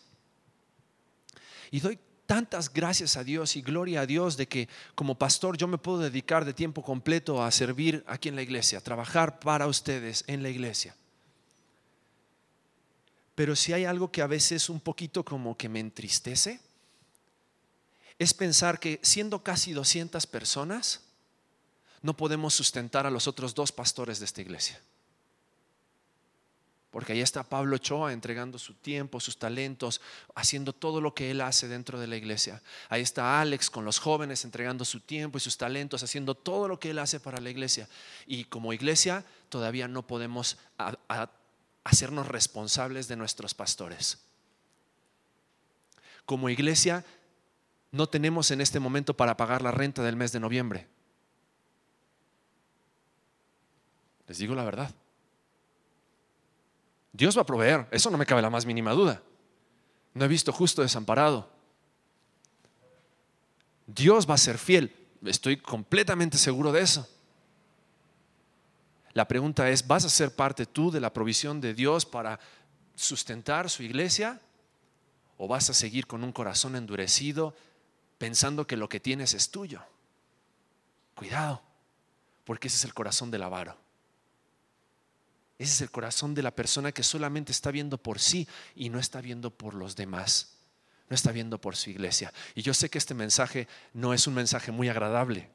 [1.72, 5.68] Y doy tantas gracias a Dios y gloria a Dios de que como pastor yo
[5.68, 9.66] me puedo dedicar de tiempo completo a servir aquí en la iglesia, a trabajar para
[9.66, 10.94] ustedes en la iglesia.
[13.34, 16.60] Pero si hay algo que a veces un poquito como que me entristece,
[18.18, 21.02] es pensar que siendo casi 200 personas,
[22.02, 24.80] no podemos sustentar a los otros dos pastores de esta iglesia.
[26.96, 30.00] Porque ahí está Pablo Ochoa entregando su tiempo, sus talentos,
[30.34, 32.62] haciendo todo lo que él hace dentro de la iglesia.
[32.88, 36.80] Ahí está Alex con los jóvenes entregando su tiempo y sus talentos, haciendo todo lo
[36.80, 37.86] que él hace para la iglesia.
[38.26, 40.56] Y como iglesia todavía no podemos
[41.84, 44.16] hacernos responsables de nuestros pastores.
[46.24, 47.04] Como iglesia
[47.92, 50.86] no tenemos en este momento para pagar la renta del mes de noviembre.
[54.26, 54.94] Les digo la verdad.
[57.16, 59.22] Dios va a proveer, eso no me cabe la más mínima duda.
[60.12, 61.48] No he visto justo desamparado.
[63.86, 67.08] Dios va a ser fiel, estoy completamente seguro de eso.
[69.14, 72.38] La pregunta es, ¿vas a ser parte tú de la provisión de Dios para
[72.94, 74.42] sustentar su iglesia?
[75.38, 77.54] ¿O vas a seguir con un corazón endurecido
[78.18, 79.80] pensando que lo que tienes es tuyo?
[81.14, 81.62] Cuidado,
[82.44, 83.85] porque ese es el corazón del avaro.
[85.58, 88.98] Ese es el corazón de la persona que solamente está viendo por sí y no
[88.98, 90.56] está viendo por los demás.
[91.08, 92.32] No está viendo por su iglesia.
[92.54, 95.48] Y yo sé que este mensaje no es un mensaje muy agradable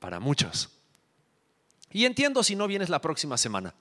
[0.00, 0.70] para muchos.
[1.90, 3.74] Y entiendo si no vienes la próxima semana.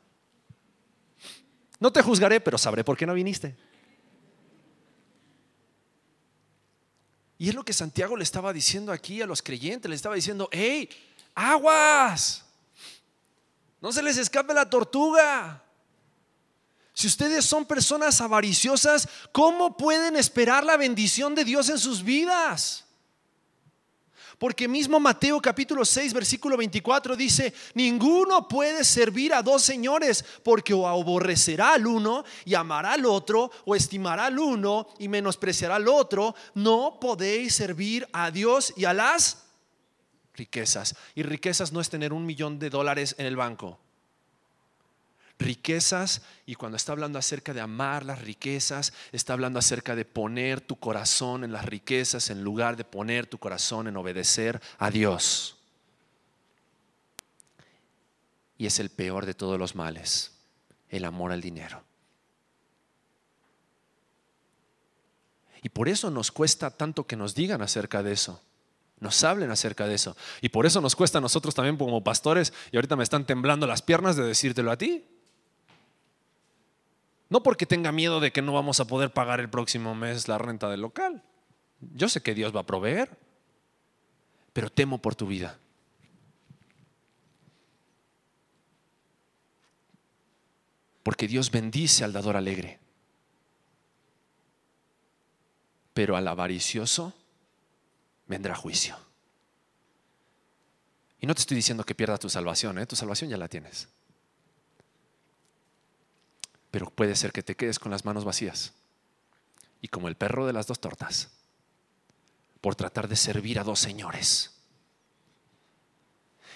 [1.79, 3.57] No te juzgaré, pero sabré por qué no viniste.
[7.37, 10.47] Y es lo que Santiago le estaba diciendo aquí a los creyentes, le estaba diciendo,
[10.51, 10.89] hey,
[11.33, 12.44] aguas,
[13.85, 15.61] no se les escape la tortuga.
[16.91, 22.83] Si ustedes son personas avariciosas, ¿cómo pueden esperar la bendición de Dios en sus vidas?
[24.39, 30.73] Porque mismo Mateo capítulo 6 versículo 24 dice, ninguno puede servir a dos señores porque
[30.73, 35.87] o aborrecerá al uno y amará al otro, o estimará al uno y menospreciará al
[35.87, 36.33] otro.
[36.55, 39.44] No podéis servir a Dios y a las
[40.35, 40.95] riquezas.
[41.15, 43.79] Y riquezas no es tener un millón de dólares en el banco
[45.39, 50.61] riquezas y cuando está hablando acerca de amar las riquezas, está hablando acerca de poner
[50.61, 55.57] tu corazón en las riquezas en lugar de poner tu corazón en obedecer a Dios.
[58.57, 60.31] Y es el peor de todos los males,
[60.89, 61.83] el amor al dinero.
[65.61, 68.41] Y por eso nos cuesta tanto que nos digan acerca de eso.
[69.05, 70.17] Nos hablen acerca de eso.
[70.41, 73.67] Y por eso nos cuesta a nosotros también como pastores, y ahorita me están temblando
[73.67, 75.05] las piernas de decírtelo a ti.
[77.29, 80.39] No porque tenga miedo de que no vamos a poder pagar el próximo mes la
[80.39, 81.21] renta del local.
[81.93, 83.15] Yo sé que Dios va a proveer,
[84.53, 85.59] pero temo por tu vida.
[91.03, 92.79] Porque Dios bendice al dador alegre,
[95.93, 97.13] pero al avaricioso
[98.27, 98.97] vendrá juicio.
[101.19, 102.85] Y no te estoy diciendo que pierdas tu salvación, ¿eh?
[102.85, 103.87] tu salvación ya la tienes
[106.75, 108.73] pero puede ser que te quedes con las manos vacías
[109.79, 111.29] y como el perro de las dos tortas
[112.59, 114.51] por tratar de servir a dos señores.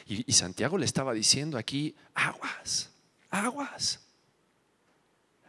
[0.06, 2.90] Y, Santiago le estaba diciendo aquí, aguas,
[3.30, 4.02] aguas,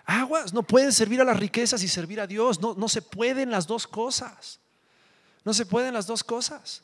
[0.05, 3.51] aguas, no pueden servir a las riquezas y servir a Dios, no, no se pueden
[3.51, 4.61] las dos cosas,
[5.45, 6.83] no se pueden las dos cosas.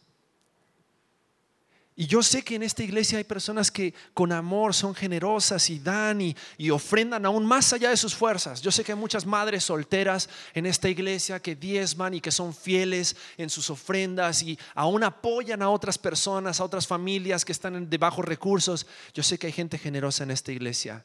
[1.99, 5.79] Y yo sé que en esta iglesia hay personas que con amor son generosas y
[5.79, 6.37] dan y,
[6.71, 8.61] ofrendan aún más allá de sus fuerzas.
[8.61, 12.55] Yo sé que hay muchas madres solteras en esta iglesia que diezman y que son
[12.55, 17.88] fieles en sus ofrendas y aún apoyan a otras personas, a otras familias que están
[17.88, 18.87] de bajos recursos.
[19.14, 21.03] Yo sé que hay gente generosa en esta iglesia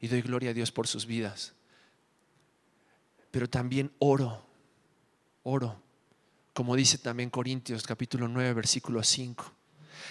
[0.00, 1.54] y doy gloria a Dios por sus vidas.
[3.30, 4.44] Pero también oro,
[5.44, 5.80] oro,
[6.52, 9.60] como dice también Corintios capítulo 9, versículo 5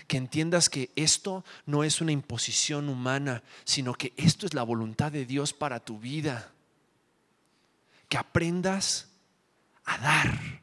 [0.08, 5.12] que entiendas que esto no es una imposición humana, sino que esto es la voluntad
[5.12, 6.52] de Dios para tu vida.
[8.08, 9.10] Que aprendas
[9.86, 10.62] a dar,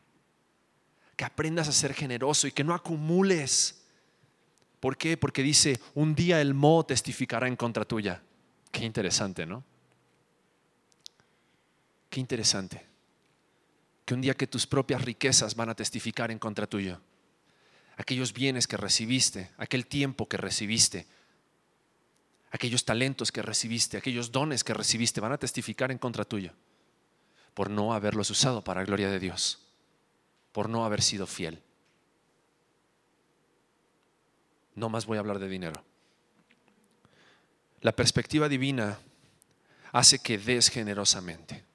[1.16, 3.82] que aprendas a ser generoso y que no acumules.
[4.80, 5.16] ¿Por qué?
[5.16, 8.22] Porque dice, un día el mo testificará en contra tuya.
[8.70, 9.64] Qué interesante, ¿no?
[12.10, 12.85] Qué interesante.
[14.06, 17.02] Que un día que tus propias riquezas van a testificar en contra tuyo
[17.96, 21.06] aquellos bienes que recibiste, aquel tiempo que recibiste,
[22.50, 26.52] aquellos talentos que recibiste, aquellos dones que recibiste, van a testificar en contra tuyo
[27.54, 29.58] por no haberlos usado para la gloria de Dios,
[30.52, 31.62] por no haber sido fiel.
[34.74, 35.82] No más voy a hablar de dinero.
[37.80, 38.98] La perspectiva divina
[39.92, 41.65] hace que des generosamente.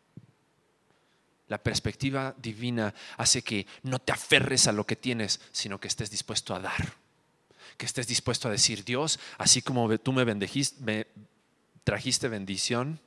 [1.51, 6.09] La perspectiva divina hace que no te aferres a lo que tienes, sino que estés
[6.09, 6.93] dispuesto a dar.
[7.75, 11.07] Que estés dispuesto a decir, Dios, así como tú me me
[11.83, 13.01] trajiste bendición,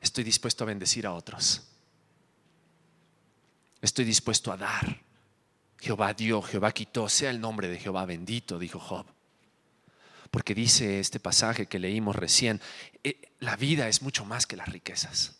[0.00, 1.62] estoy dispuesto a bendecir a otros.
[3.80, 5.00] Estoy dispuesto a dar.
[5.80, 9.04] Jehová dio, Jehová quitó, sea el nombre de Jehová bendito, dijo Job.
[10.32, 12.58] Porque dice este pasaje que leímos recién,
[13.04, 15.36] eh, la vida es mucho más que las riquezas.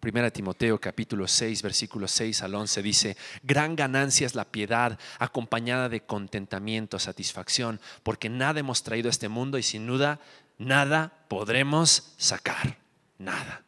[0.00, 5.90] Primera Timoteo capítulo 6, versículos 6 al 11 dice, gran ganancia es la piedad acompañada
[5.90, 10.20] de contentamiento, satisfacción, porque nada hemos traído a este mundo y sin duda
[10.56, 12.78] nada podremos sacar,
[13.18, 13.62] nada.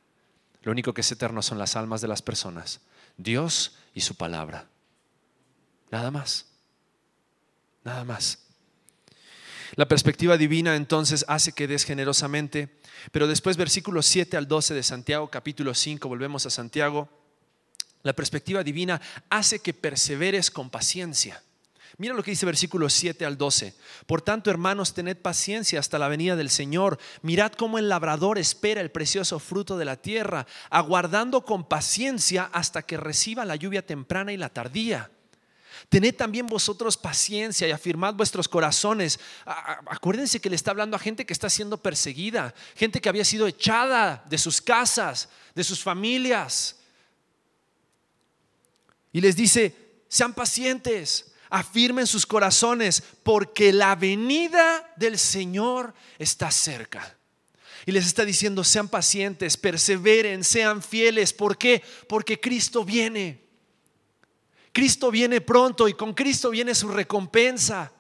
[0.63, 2.81] Lo único que es eterno son las almas de las personas,
[3.19, 4.69] Dios y su palabra.
[5.91, 6.47] Nada más,
[7.85, 8.48] nada más.
[9.79, 12.69] La perspectiva divina entonces hace que des generosamente,
[13.13, 17.09] pero después versículos 7 al 12 de Santiago capítulo 5, volvemos a Santiago,
[18.03, 21.45] la perspectiva divina hace que perseveres con paciencia.
[21.97, 23.73] Mira lo que dice versículos 7 al 12.
[24.09, 26.99] Por tanto, hermanos, tened paciencia hasta la venida del Señor.
[27.23, 32.83] Mirad cómo el labrador espera el precioso fruto de la tierra, aguardando con paciencia hasta
[32.83, 35.13] que reciba la lluvia temprana y la tardía.
[35.89, 39.19] Tened también vosotros paciencia y afirmad vuestros corazones.
[39.45, 43.47] Acuérdense que le está hablando a gente que está siendo perseguida, gente que había sido
[43.47, 46.77] echada de sus casas, de sus familias.
[49.13, 49.75] Y les dice,
[50.09, 57.17] sean pacientes, afirmen sus corazones, porque la venida del Señor está cerca.
[57.87, 61.33] Y les está diciendo, sean pacientes, perseveren, sean fieles.
[61.33, 61.83] ¿Por qué?
[62.07, 63.48] Porque Cristo viene.
[64.79, 67.91] Cristo viene pronto y con Cristo viene su recompensa.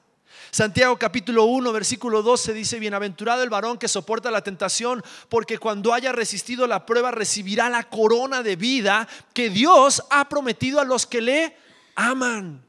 [0.53, 5.93] Santiago capítulo 1, versículo 12 dice, bienaventurado el varón que soporta la tentación, porque cuando
[5.93, 11.05] haya resistido la prueba recibirá la corona de vida que Dios ha prometido a los
[11.05, 11.57] que le
[11.97, 12.65] aman.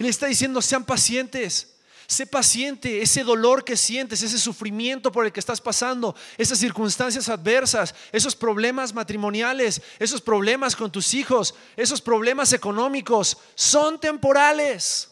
[0.00, 1.71] Y le está diciendo, sean pacientes.
[2.06, 7.28] Sé paciente, ese dolor que sientes, ese sufrimiento por el que estás pasando, esas circunstancias
[7.28, 15.10] adversas, esos problemas matrimoniales, esos problemas con tus hijos, esos problemas económicos, son temporales.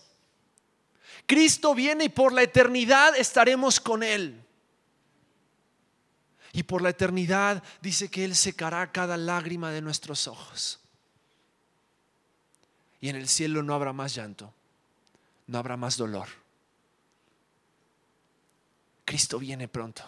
[1.27, 4.45] Cristo viene y por la eternidad estaremos con Él.
[6.53, 10.81] Y por la eternidad dice que Él secará cada lágrima de nuestros ojos.
[13.01, 14.53] Y en el cielo no habrá más llanto,
[15.47, 16.41] no habrá más dolor
[19.11, 20.05] Cristo viene pronto.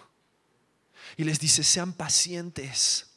[1.16, 3.10] Y les dice, sean pacientes.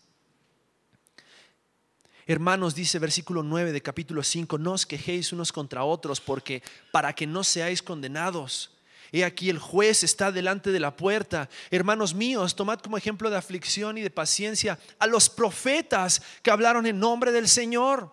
[2.25, 7.13] Hermanos, dice versículo 9 de capítulo 5, no os quejéis unos contra otros, porque para
[7.13, 8.71] que no seáis condenados.
[9.11, 11.49] He aquí el juez está delante de la puerta.
[11.69, 16.87] Hermanos míos, tomad como ejemplo de aflicción y de paciencia a los profetas que hablaron
[16.87, 18.11] en nombre del Señor.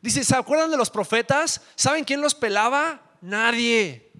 [0.00, 1.60] Dice, ¿se acuerdan de los profetas?
[1.76, 3.02] ¿Saben quién los pelaba?
[3.20, 4.10] Nadie.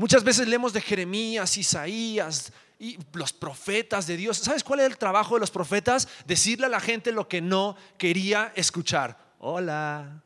[0.00, 4.38] Muchas veces leemos de Jeremías, Isaías y los profetas de Dios.
[4.38, 6.08] ¿Sabes cuál es el trabajo de los profetas?
[6.24, 9.34] Decirle a la gente lo que no quería escuchar.
[9.40, 10.22] Hola.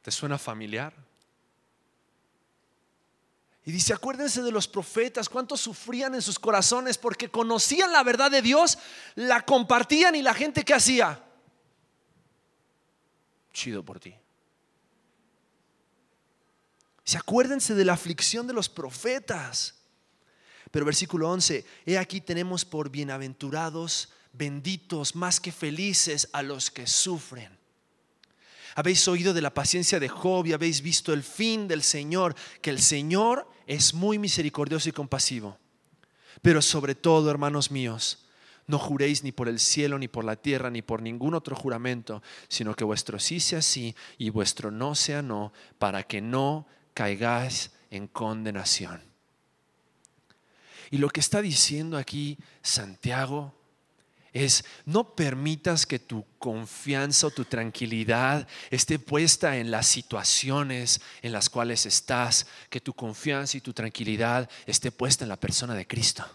[0.00, 0.94] ¿Te suena familiar?
[3.66, 8.30] Y dice, acuérdense de los profetas, cuántos sufrían en sus corazones porque conocían la verdad
[8.30, 8.78] de Dios,
[9.16, 11.22] la compartían y la gente que hacía.
[13.52, 14.14] Chido por ti.
[17.08, 19.76] Se acuérdense de la aflicción de los profetas.
[20.70, 26.86] Pero versículo 11, he aquí tenemos por bienaventurados, benditos, más que felices a los que
[26.86, 27.48] sufren.
[28.74, 32.68] Habéis oído de la paciencia de Job y habéis visto el fin del Señor, que
[32.68, 35.56] el Señor es muy misericordioso y compasivo.
[36.42, 38.26] Pero sobre todo, hermanos míos,
[38.66, 42.22] no juréis ni por el cielo, ni por la tierra, ni por ningún otro juramento,
[42.48, 46.66] sino que vuestro sí sea sí y vuestro no sea no, para que no
[46.98, 49.00] caigáis en condenación.
[50.90, 53.54] Y lo que está diciendo aquí Santiago
[54.32, 61.30] es, no permitas que tu confianza o tu tranquilidad esté puesta en las situaciones en
[61.30, 65.86] las cuales estás, que tu confianza y tu tranquilidad esté puesta en la persona de
[65.86, 66.26] Cristo.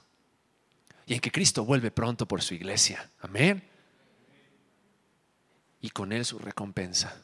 [1.05, 3.09] Y en que Cristo vuelve pronto por su iglesia.
[3.19, 3.61] Amén.
[5.81, 7.21] Y con él su recompensa.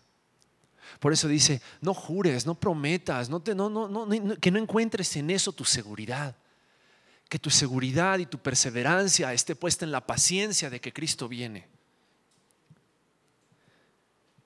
[1.00, 6.36] Por eso dice, no jures, no prometas, que no encuentres en eso tu seguridad.
[7.28, 11.68] Que tu seguridad y tu perseverancia esté puesta en la paciencia de que Cristo viene.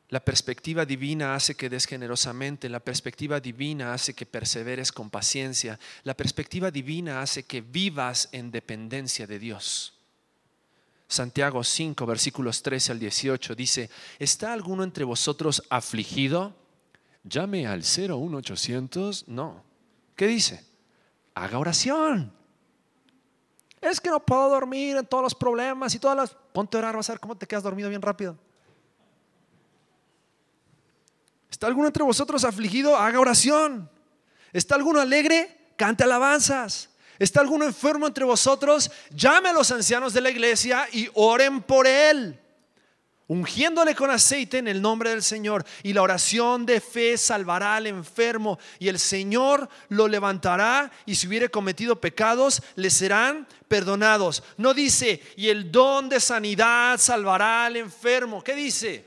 [0.10, 5.80] La perspectiva divina hace que des generosamente, la perspectiva divina hace que perseveres con paciencia,
[6.03, 9.97] la perspectiva divina hace que vivas en dependencia de Dios.
[11.08, 13.89] Santiago 5, versículos 13 al 18 dice,
[14.20, 16.56] ¿está alguno entre vosotros afligido?
[17.24, 19.28] Llame al 01800.
[19.28, 19.64] No.
[20.16, 20.66] ¿Qué dice?
[21.36, 22.34] Haga oración.
[23.82, 26.38] Es que no puedo dormir en todos los problemas y todas las...
[26.54, 28.38] Ponte a orar, vas a ver cómo te quedas dormido bien rápido.
[31.49, 32.95] ¿Está alguno entre vosotros afligido?
[32.95, 33.89] Haga oración.
[34.51, 35.74] ¿Está alguno alegre?
[35.76, 36.89] Cante alabanzas.
[37.24, 38.91] ¿Está alguno enfermo entre vosotros?
[39.11, 42.38] Llame a los ancianos de la iglesia y oren por él,
[43.28, 45.65] ungiéndole con aceite en el nombre del Señor.
[45.84, 51.28] Y la oración de fe salvará al enfermo y el Señor lo levantará y si
[51.28, 54.43] hubiere cometido pecados, le serán perdonados.
[54.57, 58.43] No dice, y el don de sanidad salvará al enfermo.
[58.43, 59.05] ¿Qué dice?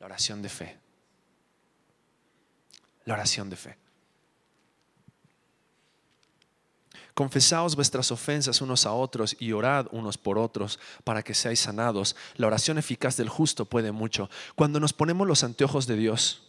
[0.00, 0.78] La oración de fe.
[3.04, 3.85] La oración de fe.
[7.16, 12.14] Confesaos vuestras ofensas unos a otros y orad unos por otros para que seáis sanados.
[12.34, 14.28] La oración eficaz del justo puede mucho.
[14.54, 16.42] Cuando nos ponemos los anteojos de Dios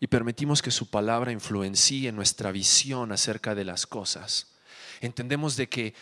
[0.00, 4.54] y permitimos que su palabra influencie nuestra visión acerca de las cosas,
[5.02, 5.94] entendemos de que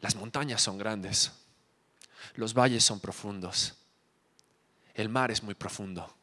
[0.00, 1.32] las montañas son grandes,
[2.34, 3.74] los valles son profundos,
[4.92, 6.14] el mar es muy profundo,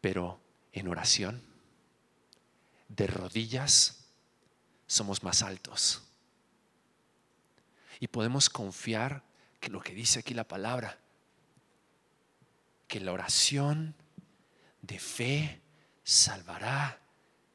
[0.00, 0.38] pero
[0.72, 1.55] en oración
[2.88, 4.06] de rodillas
[4.86, 6.02] somos más altos.
[8.00, 9.22] Y podemos confiar
[9.60, 10.98] que lo que dice aquí la palabra,
[12.86, 13.94] que la oración
[14.82, 15.60] de fe
[16.04, 17.00] salvará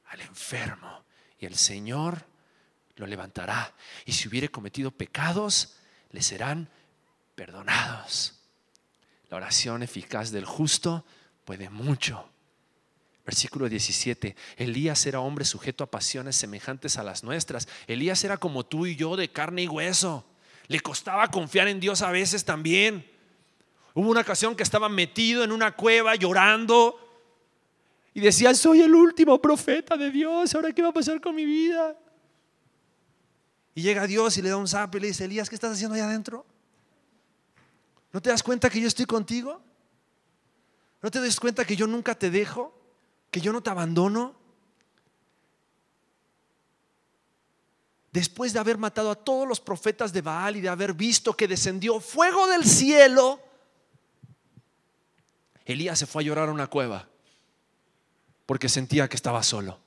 [0.07, 1.05] al enfermo
[1.39, 2.25] y el Señor
[2.95, 3.73] lo levantará.
[4.05, 5.77] Y si hubiere cometido pecados,
[6.09, 6.69] le serán
[7.35, 8.41] perdonados.
[9.29, 11.05] La oración eficaz del justo
[11.45, 12.30] puede mucho.
[13.25, 17.67] Versículo 17, Elías era hombre sujeto a pasiones semejantes a las nuestras.
[17.85, 20.25] Elías era como tú y yo de carne y hueso.
[20.67, 23.05] Le costaba confiar en Dios a veces también.
[23.93, 26.97] Hubo una ocasión que estaba metido en una cueva llorando
[28.13, 31.45] y decía, soy el último profeta de Dios, ¿ahora qué va a pasar con mi
[31.45, 31.95] vida?
[33.75, 35.95] Y llega Dios y le da un zap y le dice, Elías, ¿qué estás haciendo
[35.95, 36.45] allá adentro?
[38.11, 39.61] ¿No te das cuenta que yo estoy contigo?
[41.01, 42.80] ¿No te das cuenta que yo nunca te dejo?
[43.31, 44.35] Que yo no te abandono?
[48.11, 51.47] Después de haber matado a todos los profetas de Baal y de haber visto que
[51.47, 53.39] descendió fuego del cielo,
[55.63, 57.07] Elías se fue a llorar a una cueva
[58.45, 59.79] porque sentía que estaba solo.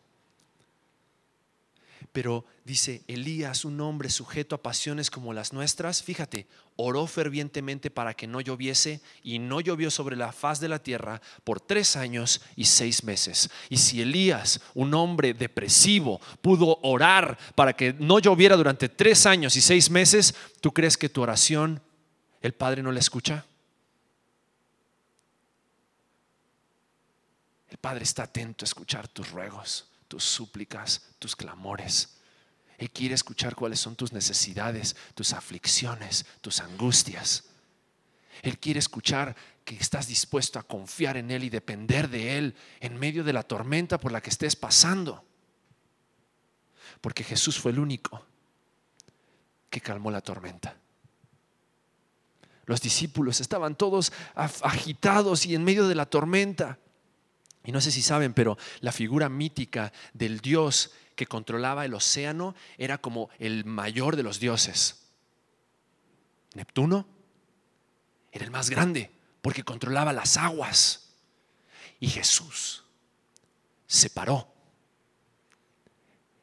[2.15, 6.47] Pero dice Elías, un hombre sujeto a pasiones como las nuestras, fíjate,
[6.77, 11.21] oró fervientemente para que no lloviese y no llovió sobre la faz de la tierra
[11.43, 13.51] por tres años y seis meses.
[13.69, 19.57] Y si Elías, un hombre depresivo, pudo orar para que no lloviera durante tres años
[19.57, 21.83] y seis meses, ¿tú crees que tu oración
[22.43, 23.45] el Padre no la escucha?
[27.69, 32.19] El Padre está atento a escuchar tus ruegos tus súplicas, tus clamores.
[32.79, 37.45] Él quiere escuchar cuáles son tus necesidades, tus aflicciones, tus angustias.
[38.43, 42.99] Él quiere escuchar que estás dispuesto a confiar en Él y depender de Él en
[42.99, 45.25] medio de la tormenta por la que estés pasando.
[47.01, 48.25] Porque Jesús fue el único
[49.71, 50.77] que calmó la tormenta.
[52.67, 56.79] Los discípulos estaban todos agitados y en medio de la tormenta.
[57.65, 62.55] Y no sé si saben, pero la figura mítica del dios que controlaba el océano
[62.77, 65.07] era como el mayor de los dioses.
[66.55, 67.07] Neptuno
[68.33, 69.11] era el más grande
[69.41, 71.13] porque controlaba las aguas.
[72.01, 72.85] Y Jesús
[73.87, 74.53] se paró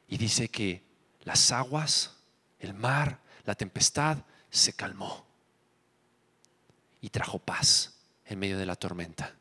[0.08, 0.82] y dice que
[1.22, 2.16] las aguas,
[2.58, 4.18] el mar, la tempestad
[4.50, 5.24] se calmó
[7.00, 7.94] y trajo paz
[8.24, 9.36] en medio de la tormenta.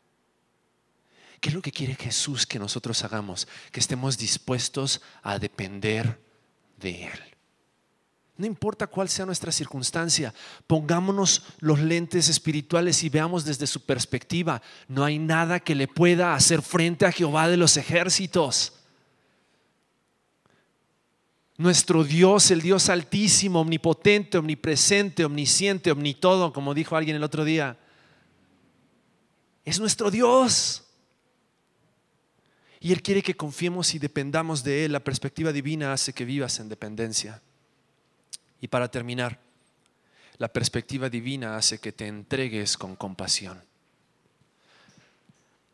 [1.42, 3.48] ¿Qué es lo que quiere Jesús que nosotros hagamos?
[3.72, 6.22] Que estemos dispuestos a depender
[6.78, 7.20] de Él.
[8.38, 10.34] No importa cuál sea nuestra circunstancia,
[10.68, 14.62] pongámonos los lentes espirituales y veamos desde su perspectiva.
[14.88, 18.74] No hay nada que le pueda hacer frente a Jehová de los ejércitos.
[21.58, 27.78] Nuestro Dios, el Dios altísimo, omnipotente, omnipresente, omnisciente, omnitodo, como dijo alguien el otro día,
[29.66, 30.84] es nuestro Dios.
[32.84, 34.92] Y Él quiere que confiemos y dependamos de Él.
[34.92, 37.40] La perspectiva divina hace que vivas en dependencia.
[38.60, 39.40] Y para terminar,
[40.40, 43.62] la perspectiva divina hace que te entregues con compasión.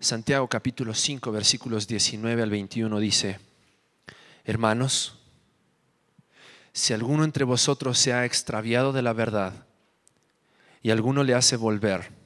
[0.02, 3.40] Santiago capítulo 5 versículos 19 al 21 dice,
[4.44, 5.18] hermanos,
[6.74, 9.66] si alguno entre vosotros se ha extraviado de la verdad
[10.84, 12.17] y alguno le hace volver,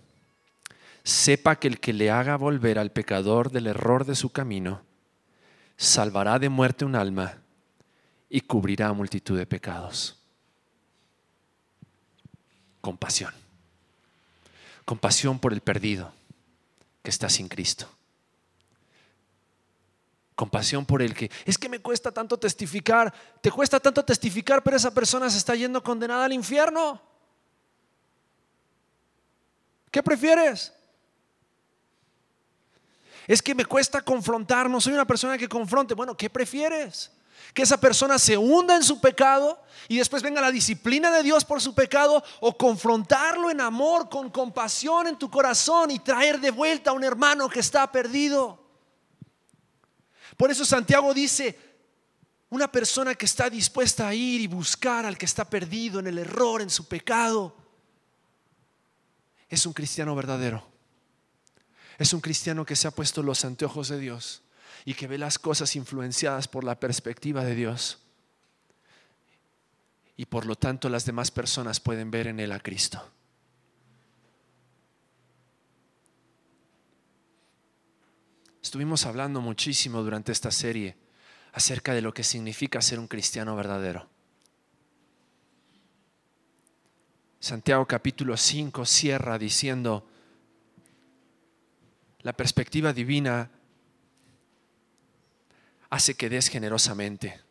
[1.04, 4.84] sepa que el que le haga volver al pecador del error de su camino,
[5.78, 7.38] salvará de muerte un alma
[8.30, 10.20] y cubrirá multitud de pecados.
[12.82, 13.34] Compasión.
[14.86, 16.14] Compasión por el perdido
[17.04, 17.90] que está sin Cristo.
[20.36, 24.78] Compasión por el que, es que me cuesta tanto testificar, te cuesta tanto testificar, pero
[24.78, 27.02] esa persona se está yendo condenada al infierno.
[29.92, 30.74] ¿Qué prefieres?
[33.28, 35.94] Es que me cuesta confrontar, no soy una persona que confronte.
[35.94, 37.12] Bueno, ¿qué prefieres?
[37.54, 41.44] Que esa persona se hunda en su pecado y después venga la disciplina de Dios
[41.44, 46.52] por su pecado o confrontarlo en amor, con compasión en tu corazón y traer de
[46.52, 48.60] vuelta a un hermano que está perdido.
[50.38, 51.58] Por eso Santiago dice,
[52.50, 56.18] una persona que está dispuesta a ir y buscar al que está perdido en el
[56.18, 57.56] error, en su pecado,
[59.50, 60.71] es un cristiano verdadero.
[62.02, 64.42] Es un cristiano que se ha puesto los anteojos de Dios
[64.86, 68.00] y que ve las cosas influenciadas por la perspectiva de Dios.
[70.18, 73.08] Y por lo tanto las demás personas pueden ver en él a Cristo.
[78.64, 80.98] Estuvimos hablando muchísimo durante esta serie
[81.54, 84.10] acerca de lo que significa ser un cristiano verdadero.
[87.40, 90.11] Santiago capítulo 5 cierra diciendo,
[92.24, 93.50] la perspectiva divina
[95.90, 97.42] hace que des generosamente,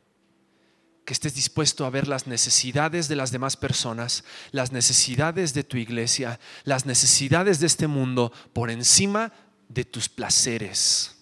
[1.04, 5.76] que estés dispuesto a ver las necesidades de las demás personas, las necesidades de tu
[5.76, 9.32] iglesia, las necesidades de este mundo por encima
[9.68, 11.16] de tus placeres.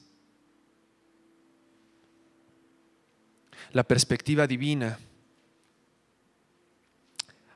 [3.73, 4.99] La perspectiva divina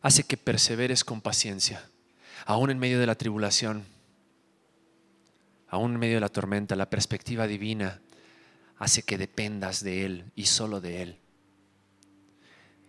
[0.01, 1.88] hace que perseveres con paciencia,
[2.45, 3.86] aún en medio de la tribulación,
[5.72, 6.76] aún en medio de la tormenta.
[6.76, 8.00] La perspectiva divina
[8.78, 11.18] hace que dependas de Él y solo de Él.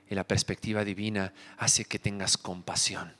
[0.09, 3.15] Y la perspectiva divina hace que tengas compasión.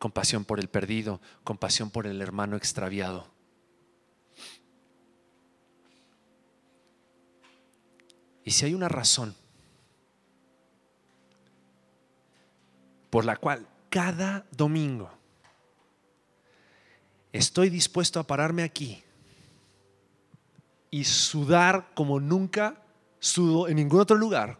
[0.00, 3.28] Compasión por el perdido, compasión por el hermano extraviado.
[8.44, 9.36] Y si hay una razón
[13.10, 15.17] por la cual cada domingo
[17.32, 19.02] estoy dispuesto a pararme aquí
[20.90, 22.82] y sudar como nunca
[23.18, 24.58] sudo en ningún otro lugar,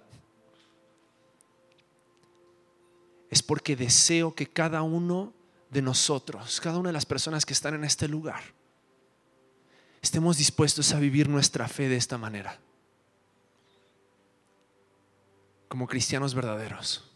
[3.31, 5.33] es porque deseo que cada uno
[5.71, 8.43] de nosotros, cada una de las personas que están en este lugar,
[10.01, 12.59] estemos dispuestos a vivir nuestra fe de esta manera,
[15.69, 17.08] como cristianos verdaderos.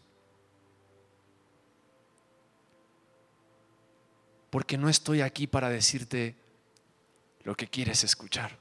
[4.53, 6.35] Porque no estoy aquí para decirte
[7.41, 8.55] lo que quieres escuchar.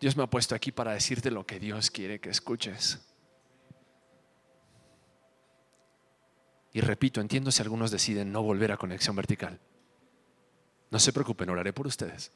[0.00, 2.98] Dios me ha puesto aquí para decirte lo que Dios quiere que escuches.
[6.72, 9.60] Y repito, entiendo si algunos deciden no volver a conexión vertical.
[10.90, 12.32] No se preocupen, oraré por ustedes.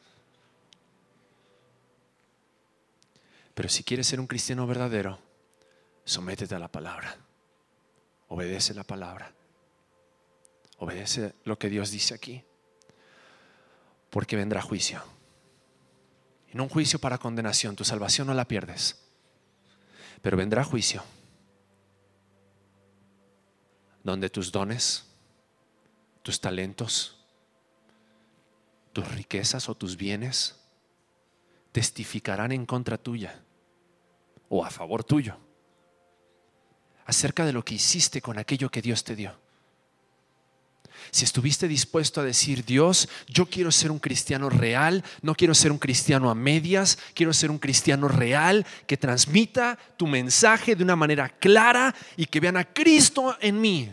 [3.55, 5.19] Pero si quieres ser un cristiano verdadero,
[6.05, 7.17] sométete a la palabra.
[8.29, 9.40] Obedece la palabra.
[10.81, 12.43] Obedece lo que Dios dice aquí.
[14.11, 15.01] Porque vendrá juicio
[16.53, 17.77] en un juicio para condenación.
[17.77, 18.97] Tu salvación no la pierdes.
[20.21, 21.03] Pero vendrá juicio
[24.03, 25.07] donde tus dones,
[26.23, 27.19] tus talentos,
[28.93, 30.57] tus riquezas o tus bienes
[31.73, 33.43] testificarán en contra tuya
[34.49, 35.37] o a favor tuyo
[37.05, 39.39] acerca de lo que hiciste con aquello que Dios te dio
[41.11, 45.73] si estuviste dispuesto a decir, Dios, yo quiero ser un cristiano real, no quiero ser
[45.73, 50.97] un cristiano a medias, quiero ser un cristiano real que transmita tu mensaje de una
[50.97, 53.91] manera clara y que vean a Cristo en mí,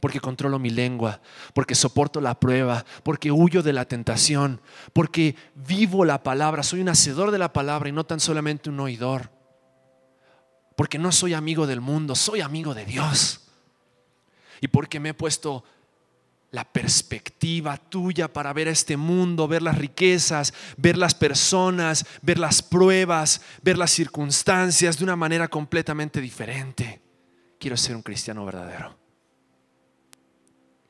[0.00, 1.20] porque controlo mi lengua,
[1.54, 4.60] porque soporto la prueba, porque huyo de la tentación,
[4.92, 8.80] porque vivo la palabra, soy un hacedor de la palabra y no tan solamente un
[8.80, 9.30] oidor,
[10.76, 13.40] porque no soy amigo del mundo, soy amigo de Dios.
[14.60, 15.64] Y porque me he puesto
[16.54, 22.38] la perspectiva tuya para ver a este mundo, ver las riquezas, ver las personas, ver
[22.38, 27.02] las pruebas, ver las circunstancias de una manera completamente diferente.
[27.58, 28.96] Quiero ser un cristiano verdadero.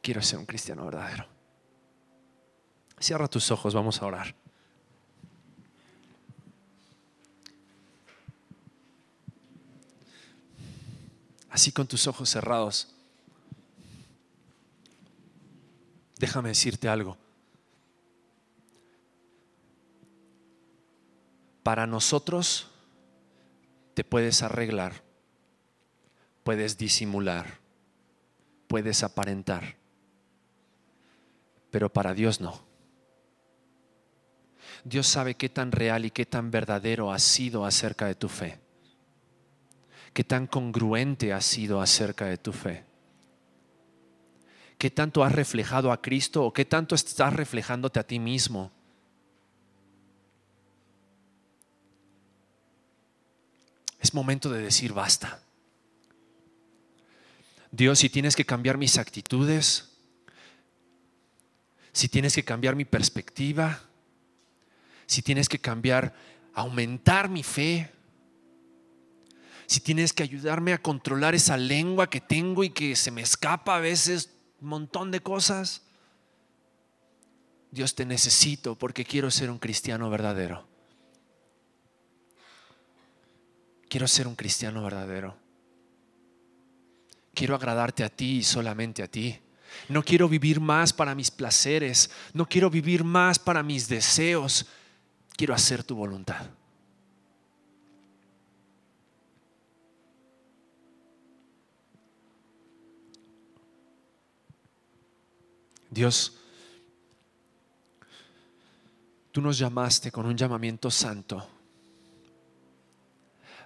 [0.03, 1.27] Quiero ser un cristiano verdadero.
[3.01, 4.35] Cierra tus ojos, vamos a orar.
[11.49, 12.94] Así con tus ojos cerrados.
[16.25, 17.19] Déjame decirte algo.
[21.63, 22.71] Para nosotros
[23.93, 25.03] te puedes arreglar,
[26.43, 27.59] puedes disimular,
[28.69, 29.77] puedes aparentar,
[31.71, 32.59] pero para Dios no.
[34.83, 38.61] Dios sabe qué tan real y qué tan verdadero has sido acerca de tu fe.
[40.15, 42.94] Qué tan congruente has sido acerca de tu fe.
[44.79, 48.71] Qué tanto has reflejado a Cristo o qué tanto estás reflejándote a ti mismo.
[54.01, 55.41] Es momento de decir basta.
[57.71, 59.91] Dios, si tienes que cambiar mis actitudes,
[61.93, 63.81] si tienes que cambiar mi perspectiva,
[65.07, 66.15] si tienes que cambiar,
[66.53, 67.91] aumentar mi fe,
[69.67, 73.77] si tienes que ayudarme a controlar esa lengua que tengo y que se me escapa
[73.77, 74.34] a veces
[74.65, 75.83] montón de cosas.
[77.71, 80.67] Dios te necesito porque quiero ser un cristiano verdadero.
[83.89, 85.37] Quiero ser un cristiano verdadero.
[87.35, 89.39] Quiero agradarte a ti y solamente a ti.
[89.89, 92.11] No quiero vivir más para mis placeres.
[92.33, 94.67] No quiero vivir más para mis deseos
[95.37, 96.47] quiero hacer tu voluntad.
[105.95, 106.37] Dios,
[109.33, 111.49] tú nos llamaste con un llamamiento santo.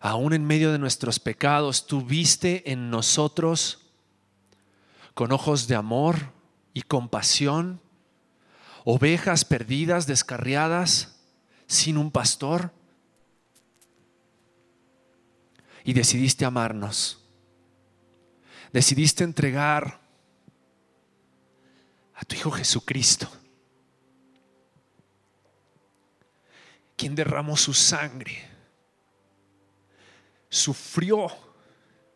[0.00, 3.86] Aún en medio de nuestros pecados, tú viste en nosotros
[5.14, 6.32] con ojos de amor
[6.72, 7.80] y compasión
[8.84, 11.16] ovejas perdidas, descarriadas
[11.66, 12.72] sin un pastor
[15.84, 17.22] y decidiste amarnos.
[18.72, 20.07] Decidiste entregar
[22.18, 23.28] a tu Hijo Jesucristo,
[26.96, 28.44] quien derramó su sangre,
[30.48, 31.28] sufrió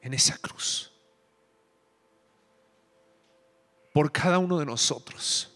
[0.00, 0.90] en esa cruz
[3.92, 5.48] por cada uno de nosotros.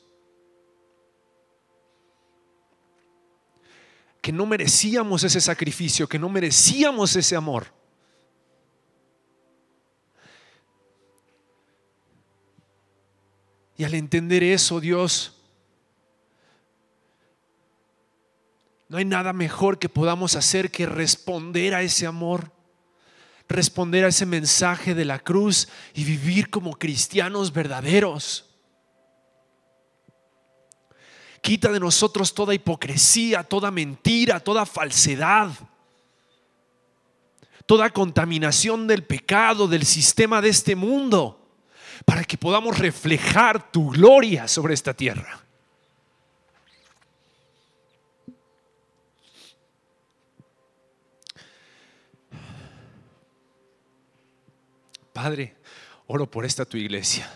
[4.26, 7.72] que no merecíamos ese sacrificio, que no merecíamos ese amor.
[13.76, 15.36] Y al entender eso, Dios,
[18.88, 22.52] no hay nada mejor que podamos hacer que responder a ese amor,
[23.48, 28.44] responder a ese mensaje de la cruz y vivir como cristianos verdaderos.
[31.42, 35.50] Quita de nosotros toda hipocresía, toda mentira, toda falsedad,
[37.66, 41.45] toda contaminación del pecado, del sistema de este mundo,
[42.04, 45.40] para que podamos reflejar tu gloria sobre esta tierra.
[55.12, 55.56] Padre,
[56.06, 57.30] oro por esta tu iglesia.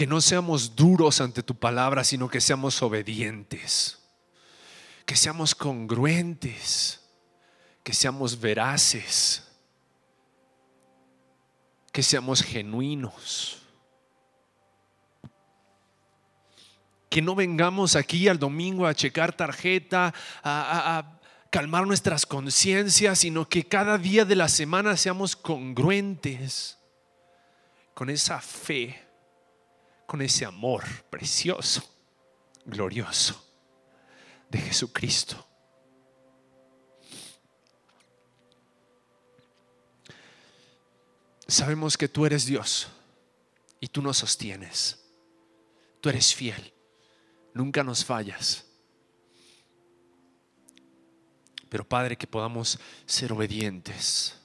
[0.00, 3.98] que no seamos duros ante tu palabra, sino que seamos obedientes,
[5.04, 7.02] que seamos congruentes,
[7.90, 9.42] que seamos veraces,
[11.90, 13.60] que seamos genuinos.
[17.08, 21.20] Que no vengamos aquí al domingo a checar tarjeta, a, a
[21.50, 26.78] calmar nuestras conciencias, sino que cada día de la semana seamos congruentes
[27.92, 29.04] con esa fe
[30.06, 31.82] con ese amor precioso,
[32.64, 33.44] glorioso
[34.48, 35.49] de Jesucristo.
[41.50, 42.88] Sabemos que tú eres Dios
[43.80, 45.04] y tú nos sostienes.
[46.00, 46.72] Tú eres fiel,
[47.52, 48.64] nunca nos fallas.
[51.68, 54.40] Pero Padre, que podamos ser obedientes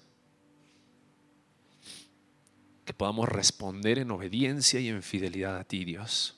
[2.85, 6.35] que podamos responder en obediencia y en fidelidad a ti, Dios.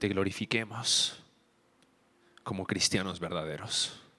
[0.00, 1.22] Te glorifiquemos
[2.42, 4.09] como cristianos verdaderos.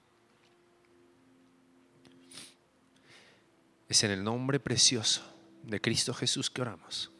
[3.92, 5.20] Es en el nombre precioso
[5.64, 7.12] de Cristo Jesús que oramos.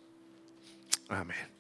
[1.10, 1.51] Amén.